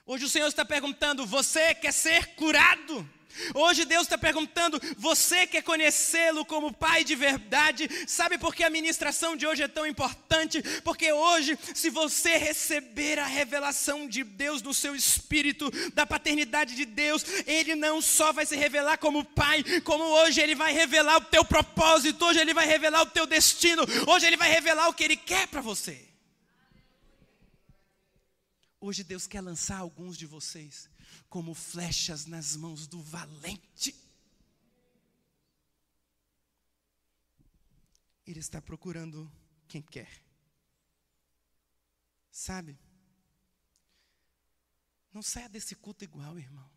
Hoje 0.10 0.26
o 0.26 0.30
Senhor 0.30 0.48
está 0.48 0.66
perguntando: 0.66 1.24
você 1.24 1.76
quer 1.76 1.94
ser 1.94 2.34
curado? 2.34 3.08
Hoje 3.54 3.86
Deus 3.86 4.08
está 4.08 4.18
perguntando: 4.18 4.82
você 4.98 5.46
quer 5.46 5.62
conhecê-lo 5.62 6.44
como 6.44 6.74
Pai 6.74 7.04
de 7.04 7.14
verdade? 7.14 7.88
Sabe 8.08 8.40
por 8.40 8.56
que 8.56 8.64
a 8.64 8.72
ministração 8.72 9.36
de 9.36 9.46
hoje 9.46 9.62
é 9.62 9.68
tão 9.68 9.86
importante? 9.86 10.64
Porque 10.84 11.14
hoje, 11.14 11.56
se 11.76 11.92
você 11.92 12.38
receber 12.38 13.20
a 13.20 13.28
revelação 13.28 14.08
de 14.08 14.24
Deus 14.24 14.64
no 14.64 14.74
seu 14.74 14.96
espírito, 14.96 15.70
da 15.94 16.08
paternidade 16.08 16.74
de 16.76 16.86
Deus, 16.86 17.24
Ele 17.46 17.76
não 17.76 18.02
só 18.02 18.34
vai 18.34 18.48
se 18.48 18.56
revelar 18.56 18.98
como 18.98 19.24
Pai, 19.24 19.64
como 19.84 20.04
hoje 20.06 20.42
Ele 20.42 20.56
vai 20.56 20.74
revelar 20.74 21.18
o 21.18 21.26
teu 21.26 21.46
propósito, 21.46 22.26
hoje 22.26 22.40
Ele 22.40 22.56
vai 22.56 22.66
revelar 22.66 23.04
o 23.04 23.12
teu 23.12 23.28
destino, 23.28 23.84
hoje 24.08 24.26
Ele 24.26 24.38
vai 24.38 24.50
revelar 24.50 24.88
o 24.88 24.94
que 24.94 25.04
Ele 25.04 25.16
quer 25.16 25.48
para 25.48 25.62
você. 25.62 26.09
Hoje 28.82 29.04
Deus 29.04 29.28
quer 29.28 29.42
lançar 29.42 29.78
alguns 29.78 30.18
de 30.18 30.26
vocês 30.26 30.90
como 31.30 31.54
flechas 31.54 32.26
nas 32.26 32.56
mãos 32.56 32.88
do 32.88 33.02
valente. 33.02 33.94
Ele 38.26 38.40
está 38.40 38.62
procurando 38.62 39.30
quem 39.68 39.82
quer. 39.82 40.24
Sabe? 42.32 42.80
Não 45.12 45.22
saia 45.22 45.50
desse 45.50 45.76
culto 45.76 46.04
igual, 46.04 46.40
irmão. 46.40 46.70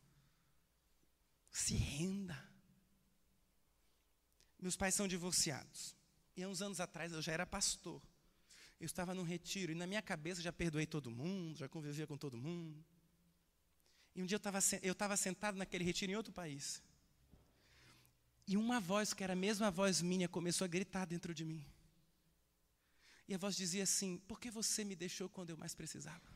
Se 1.51 1.75
renda. 1.75 2.51
Meus 4.59 4.77
pais 4.77 4.95
são 4.95 5.07
divorciados. 5.07 5.95
E 6.37 6.43
há 6.43 6.49
uns 6.49 6.63
anos 6.63 6.81
atrás 6.81 7.13
eu 7.13 7.23
já 7.23 7.33
era 7.33 7.47
pastor. 7.47 8.03
Eu 8.83 8.87
estava 8.87 9.15
num 9.15 9.23
retiro 9.23 9.71
e 9.71 9.77
na 9.77 9.87
minha 9.87 10.03
cabeça 10.03 10.43
já 10.43 10.53
perdoei 10.53 10.87
todo 10.87 11.09
mundo, 11.09 11.57
já 11.57 11.69
convivia 11.69 12.05
com 12.05 12.19
todo 12.19 12.37
mundo. 12.37 12.85
E 14.13 14.21
um 14.21 14.27
dia 14.27 14.41
eu 14.83 14.93
estava 14.93 15.17
sentado 15.17 15.57
naquele 15.57 15.85
retiro 15.85 16.11
em 16.11 16.17
outro 16.17 16.33
país. 16.33 16.83
E 18.45 18.57
uma 18.57 18.81
voz, 18.81 19.15
que 19.15 19.23
era 19.23 19.35
a 19.35 19.37
mesma 19.37 19.71
voz 19.71 20.03
minha, 20.03 20.29
começou 20.29 20.65
a 20.65 20.69
gritar 20.69 21.05
dentro 21.05 21.33
de 21.33 21.45
mim. 21.45 21.65
E 23.29 23.35
a 23.37 23.39
voz 23.39 23.55
dizia 23.55 23.85
assim: 23.85 24.19
Por 24.27 24.41
que 24.41 24.51
você 24.51 24.83
me 24.83 24.97
deixou 24.97 25.29
quando 25.29 25.51
eu 25.51 25.57
mais 25.57 25.77
precisava? 25.77 26.29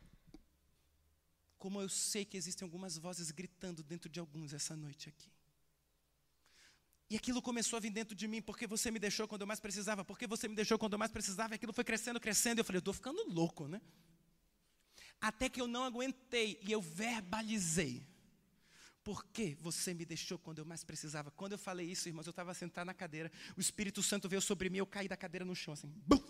Como 1.59 1.83
eu 1.83 1.89
sei 1.89 2.25
que 2.25 2.37
existem 2.37 2.65
algumas 2.65 2.97
vozes 2.97 3.33
gritando 3.33 3.83
dentro 3.83 4.09
de 4.09 4.21
alguns 4.21 4.53
essa 4.53 4.77
noite 4.77 5.09
aqui. 5.09 5.36
E 7.09 7.17
aquilo 7.17 7.41
começou 7.41 7.77
a 7.77 7.81
vir 7.81 7.91
dentro 7.91 8.17
de 8.17 8.27
mim, 8.27 8.43
porque 8.43 8.67
você 8.67 8.91
me 8.91 8.99
deixou 8.99 9.29
quando 9.29 9.43
eu 9.43 9.47
mais 9.47 9.61
precisava, 9.61 10.05
porque 10.05 10.27
você 10.27 10.49
me 10.49 10.57
deixou 10.57 10.77
quando 10.79 10.95
eu 10.95 10.99
mais 10.99 11.11
precisava, 11.11 11.55
e 11.55 11.57
aquilo 11.57 11.73
foi 11.73 11.85
crescendo, 11.85 12.19
crescendo, 12.19 12.59
e 12.59 12.61
eu 12.61 12.65
falei, 12.65 12.79
eu 12.79 12.81
estou 12.81 12.95
ficando 12.95 13.23
louco, 13.29 13.69
né? 13.69 13.81
Até 15.21 15.49
que 15.49 15.61
eu 15.61 15.69
não 15.69 15.85
aguentei 15.85 16.59
e 16.63 16.73
eu 16.73 16.81
verbalizei. 16.81 18.07
Por 19.05 19.25
que 19.27 19.55
você 19.61 19.95
me 19.95 20.05
deixou 20.05 20.37
quando 20.37 20.59
eu 20.59 20.65
mais 20.65 20.83
precisava? 20.83 21.31
Quando 21.31 21.53
eu 21.53 21.59
falei 21.59 21.87
isso, 21.89 22.09
irmãos, 22.09 22.27
eu 22.27 22.31
estava 22.31 22.53
sentado 22.53 22.87
na 22.87 22.95
cadeira, 22.95 23.31
o 23.57 23.61
Espírito 23.61 24.03
Santo 24.03 24.29
veio 24.29 24.43
sobre 24.43 24.69
mim, 24.69 24.79
eu 24.79 24.87
caí 24.87 25.07
da 25.07 25.17
cadeira 25.17 25.45
no 25.45 25.55
chão, 25.55 25.75
assim, 25.75 25.87
bum! 25.87 26.21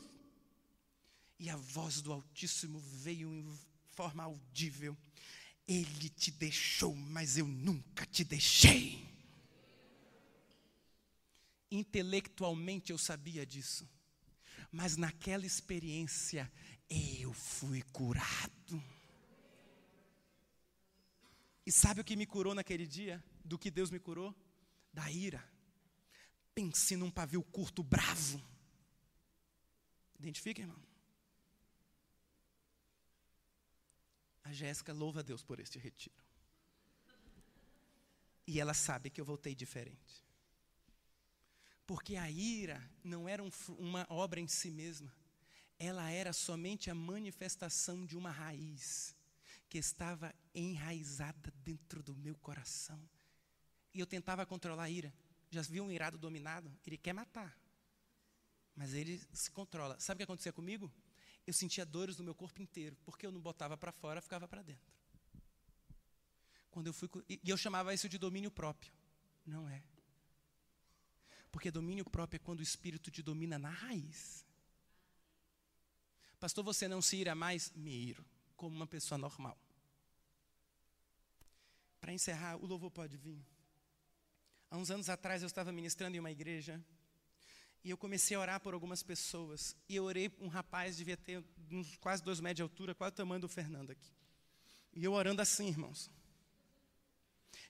E 1.39 1.49
a 1.49 1.57
voz 1.57 2.03
do 2.03 2.13
Altíssimo 2.13 2.79
veio 2.79 3.33
em 3.33 3.59
forma 3.95 4.25
audível. 4.25 4.97
Ele 5.67 6.09
te 6.11 6.31
deixou, 6.31 6.95
mas 6.95 7.39
eu 7.39 7.47
nunca 7.47 8.05
te 8.07 8.25
deixei. 8.25 9.16
Intelectualmente 11.71 12.93
eu 12.93 12.99
sabia 12.99 13.45
disso, 13.45 13.89
mas 14.71 14.97
naquela 14.97 15.45
experiência 15.45 16.51
eu 16.89 17.33
fui 17.33 17.83
curado. 17.83 18.83
E 21.67 21.73
sabe 21.73 22.01
o 22.01 22.05
que 22.05 22.15
me 22.15 22.27
curou 22.27 22.55
naquele 22.55 22.87
dia? 22.87 23.23
Do 23.45 23.59
que 23.59 23.71
Deus 23.71 23.91
me 23.91 23.99
curou? 23.99 24.35
Da 24.93 25.11
ira. 25.11 25.45
Pense 26.55 26.97
num 26.97 27.11
pavio 27.11 27.43
curto, 27.43 27.83
bravo. 27.83 28.41
Identifica, 30.19 30.61
irmão. 30.61 30.81
A 34.45 34.53
Jéssica 34.53 34.93
louva 34.93 35.21
a 35.21 35.23
Deus 35.23 35.43
por 35.43 35.59
este 35.59 35.79
retiro. 35.79 36.25
E 38.47 38.61
ela 38.61 38.73
sabe 38.73 39.11
que 39.11 39.21
eu 39.21 39.25
voltei 39.25 39.57
diferente. 39.57 40.26
Porque 41.87 42.17
a 42.17 42.31
ira 42.31 42.83
não 43.05 43.29
era 43.29 43.43
um, 43.43 43.51
uma 43.79 44.07
obra 44.11 44.41
em 44.41 44.49
si 44.49 44.71
mesma, 44.71 45.13
ela 45.79 46.11
era 46.11 46.33
somente 46.33 46.91
a 46.91 46.95
manifestação 46.95 48.05
de 48.05 48.17
uma 48.17 48.31
raiz 48.31 49.15
que 49.69 49.79
estava 49.79 50.35
enraizada 50.55 51.53
dentro 51.65 52.03
do 52.03 52.15
meu 52.17 52.35
coração. 52.37 53.01
E 53.93 54.01
eu 54.01 54.07
tentava 54.07 54.45
controlar 54.47 54.85
a 54.85 54.91
ira. 54.91 55.13
Já 55.51 55.63
viu 55.63 55.85
um 55.85 55.91
irado 55.91 56.19
dominado? 56.19 56.73
Ele 56.87 56.97
quer 56.97 57.13
matar. 57.13 57.57
Mas 58.75 58.93
ele 58.93 59.21
se 59.33 59.51
controla. 59.51 59.99
Sabe 59.99 60.17
o 60.17 60.19
que 60.19 60.25
acontecia 60.25 60.53
comigo? 60.53 60.93
Eu 61.47 61.53
sentia 61.53 61.87
dores 61.87 62.19
no 62.19 62.25
meu 62.25 62.35
corpo 62.35 62.61
inteiro, 62.61 62.97
porque 63.05 63.25
eu 63.27 63.31
não 63.31 63.41
botava 63.41 63.77
para 63.77 63.93
fora, 63.93 64.21
ficava 64.21 64.49
para 64.49 64.63
dentro. 64.63 64.93
Quando 66.71 66.89
eu 66.89 66.93
fui 66.93 67.09
e 67.29 67.41
eu 67.45 67.57
chamava 67.57 67.95
isso 67.95 68.09
de 68.09 68.19
domínio 68.19 68.51
próprio. 68.51 68.93
Não 69.47 69.69
é. 69.69 69.83
Porque 71.57 71.71
domínio 71.71 72.05
próprio 72.05 72.37
é 72.37 72.39
quando 72.39 72.61
o 72.61 72.63
espírito 72.63 73.11
te 73.11 73.23
domina 73.23 73.59
na 73.59 73.71
raiz. 73.71 74.45
Pastor, 76.39 76.63
você 76.63 76.87
não 76.87 77.01
se 77.01 77.17
ira 77.17 77.35
mais? 77.35 77.73
Me 77.75 77.93
iro, 77.93 78.23
como 78.55 78.77
uma 78.77 78.87
pessoa 78.87 79.17
normal. 79.17 79.59
Para 81.99 82.13
encerrar, 82.13 82.57
o 82.57 82.67
louvor 82.67 82.91
pode 82.91 83.17
vir. 83.17 83.43
Há 84.71 84.77
uns 84.77 84.91
anos 84.91 85.09
atrás 85.09 85.41
eu 85.41 85.47
estava 85.47 85.73
ministrando 85.73 86.15
em 86.15 86.21
uma 86.21 86.31
igreja 86.31 86.79
e 87.83 87.89
eu 87.89 87.97
comecei 87.97 88.37
a 88.37 88.41
orar 88.41 88.61
por 88.61 88.75
algumas 88.75 89.03
pessoas. 89.03 89.75
E 89.89 89.97
eu 89.97 90.05
orei, 90.05 90.31
um 90.39 90.49
rapaz 90.49 90.99
devia 90.99 91.17
ter 91.17 91.43
uns 91.71 91.97
quase 91.97 92.23
dois 92.23 92.39
metros 92.39 92.57
de 92.57 92.63
altura, 92.65 92.95
quase 92.95 93.15
o 93.15 93.17
tamanho 93.17 93.41
do 93.41 93.49
Fernando 93.49 93.93
aqui. 93.93 94.13
E 94.93 95.03
eu 95.03 95.15
orando 95.15 95.41
assim, 95.41 95.69
irmãos. 95.69 96.11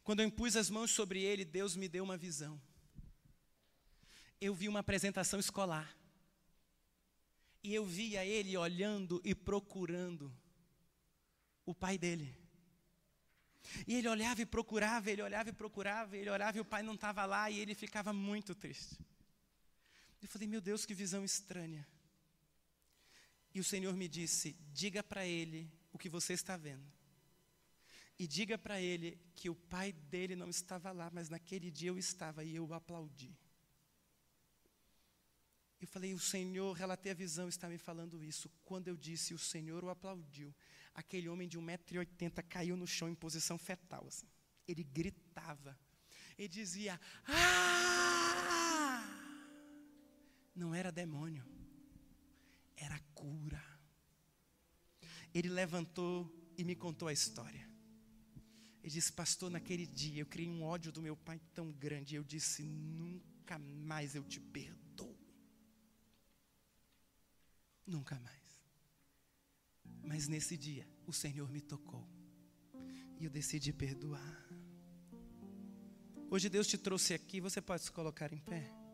Quando 0.03 0.23
eu 0.23 0.27
impus 0.27 0.57
as 0.57 0.69
mãos 0.69 0.91
sobre 0.91 1.23
ele, 1.23 1.45
Deus 1.45 1.77
me 1.77 1.87
deu 1.87 2.03
uma 2.03 2.17
visão. 2.17 2.61
Eu 4.41 4.55
vi 4.55 4.69
uma 4.69 4.81
apresentação 4.81 5.41
escolar. 5.41 5.97
E 7.63 7.75
eu 7.75 7.85
via 7.85 8.25
ele 8.25 8.57
olhando 8.57 9.21
e 9.25 9.35
procurando 9.35 10.33
o 11.65 11.75
pai 11.75 11.99
dele. 11.99 12.33
E 13.87 13.97
ele 13.97 14.09
olhava 14.09 14.41
e 14.41 14.47
procurava, 14.47 15.11
ele 15.11 15.23
olhava 15.23 15.49
e 15.49 15.53
procurava, 15.53 16.17
ele 16.17 16.31
olhava 16.31 16.57
e 16.59 16.61
o 16.61 16.65
pai 16.65 16.83
não 16.83 16.95
estava 16.95 17.25
lá 17.25 17.51
e 17.51 17.59
ele 17.59 17.75
ficava 17.75 18.13
muito 18.13 18.55
triste. 18.55 18.97
Eu 20.23 20.29
falei, 20.29 20.47
meu 20.47 20.61
Deus, 20.61 20.87
que 20.87 20.95
visão 20.95 21.25
estranha. 21.25 21.87
E 23.55 23.61
o 23.61 23.65
Senhor 23.65 23.95
me 23.97 24.07
disse: 24.07 24.57
diga 24.73 25.03
para 25.03 25.27
ele 25.27 25.71
o 25.93 25.99
que 25.99 26.09
você 26.09 26.33
está 26.33 26.57
vendo. 26.57 26.87
E 28.19 28.27
diga 28.27 28.57
para 28.57 28.81
ele 28.81 29.19
que 29.35 29.51
o 29.51 29.55
pai 29.55 29.93
dele 29.93 30.35
não 30.35 30.49
estava 30.49 30.91
lá, 30.91 31.11
mas 31.13 31.29
naquele 31.29 31.71
dia 31.71 31.91
eu 31.91 31.99
estava 31.99 32.45
e 32.45 32.57
eu 32.57 32.67
o 32.67 32.75
aplaudi. 32.75 33.37
Eu 35.81 35.87
falei, 35.87 36.15
o 36.15 36.19
Senhor, 36.19 36.73
relatei 36.73 37.13
a 37.13 37.15
visão, 37.15 37.49
está 37.49 37.69
me 37.69 37.77
falando 37.79 38.25
isso. 38.25 38.51
Quando 38.65 38.89
eu 38.89 38.97
disse, 38.97 39.35
o 39.35 39.39
Senhor 39.39 39.85
o 39.85 39.91
aplaudiu, 39.91 40.55
aquele 40.95 41.29
homem 41.29 41.47
de 41.49 41.59
1,80m 41.59 42.43
caiu 42.49 42.77
no 42.77 42.87
chão 42.87 43.09
em 43.09 43.15
posição 43.15 43.59
fetal. 43.59 44.07
Assim. 44.09 44.27
Ele 44.67 44.83
gritava. 44.83 45.79
Ele 46.39 46.49
dizia, 46.49 46.99
ah! 47.27 48.67
Não 50.55 50.75
era 50.75 50.91
demônio, 50.91 51.45
era 52.77 52.99
cura. 53.15 53.63
Ele 55.35 55.51
levantou 55.51 56.33
e 56.57 56.65
me 56.65 56.75
contou 56.75 57.09
a 57.09 57.13
história. 57.13 57.69
Ele 58.83 58.93
disse, 58.93 59.13
pastor, 59.13 59.51
naquele 59.51 59.87
dia 59.87 60.23
eu 60.23 60.27
criei 60.27 60.49
um 60.49 60.63
ódio 60.63 60.91
do 60.91 61.03
meu 61.03 61.17
pai 61.17 61.39
tão 61.53 61.71
grande. 61.73 62.15
Eu 62.15 62.25
disse, 62.25 62.63
nunca 62.63 63.59
mais 63.59 64.15
eu 64.15 64.25
te 64.25 64.41
perdoo. 64.41 64.86
Nunca 67.87 68.19
mais. 68.21 68.37
Mas 70.03 70.29
nesse 70.29 70.57
dia, 70.57 70.89
o 71.07 71.13
Senhor 71.13 71.51
me 71.51 71.61
tocou. 71.61 72.07
E 73.19 73.25
eu 73.25 73.31
decidi 73.31 73.73
perdoar. 73.73 74.47
Hoje 76.29 76.49
Deus 76.49 76.67
te 76.67 76.77
trouxe 76.77 77.15
aqui, 77.15 77.41
você 77.41 77.61
pode 77.61 77.83
se 77.85 77.93
colocar 77.93 78.33
em 78.33 78.39
pé? 78.39 78.86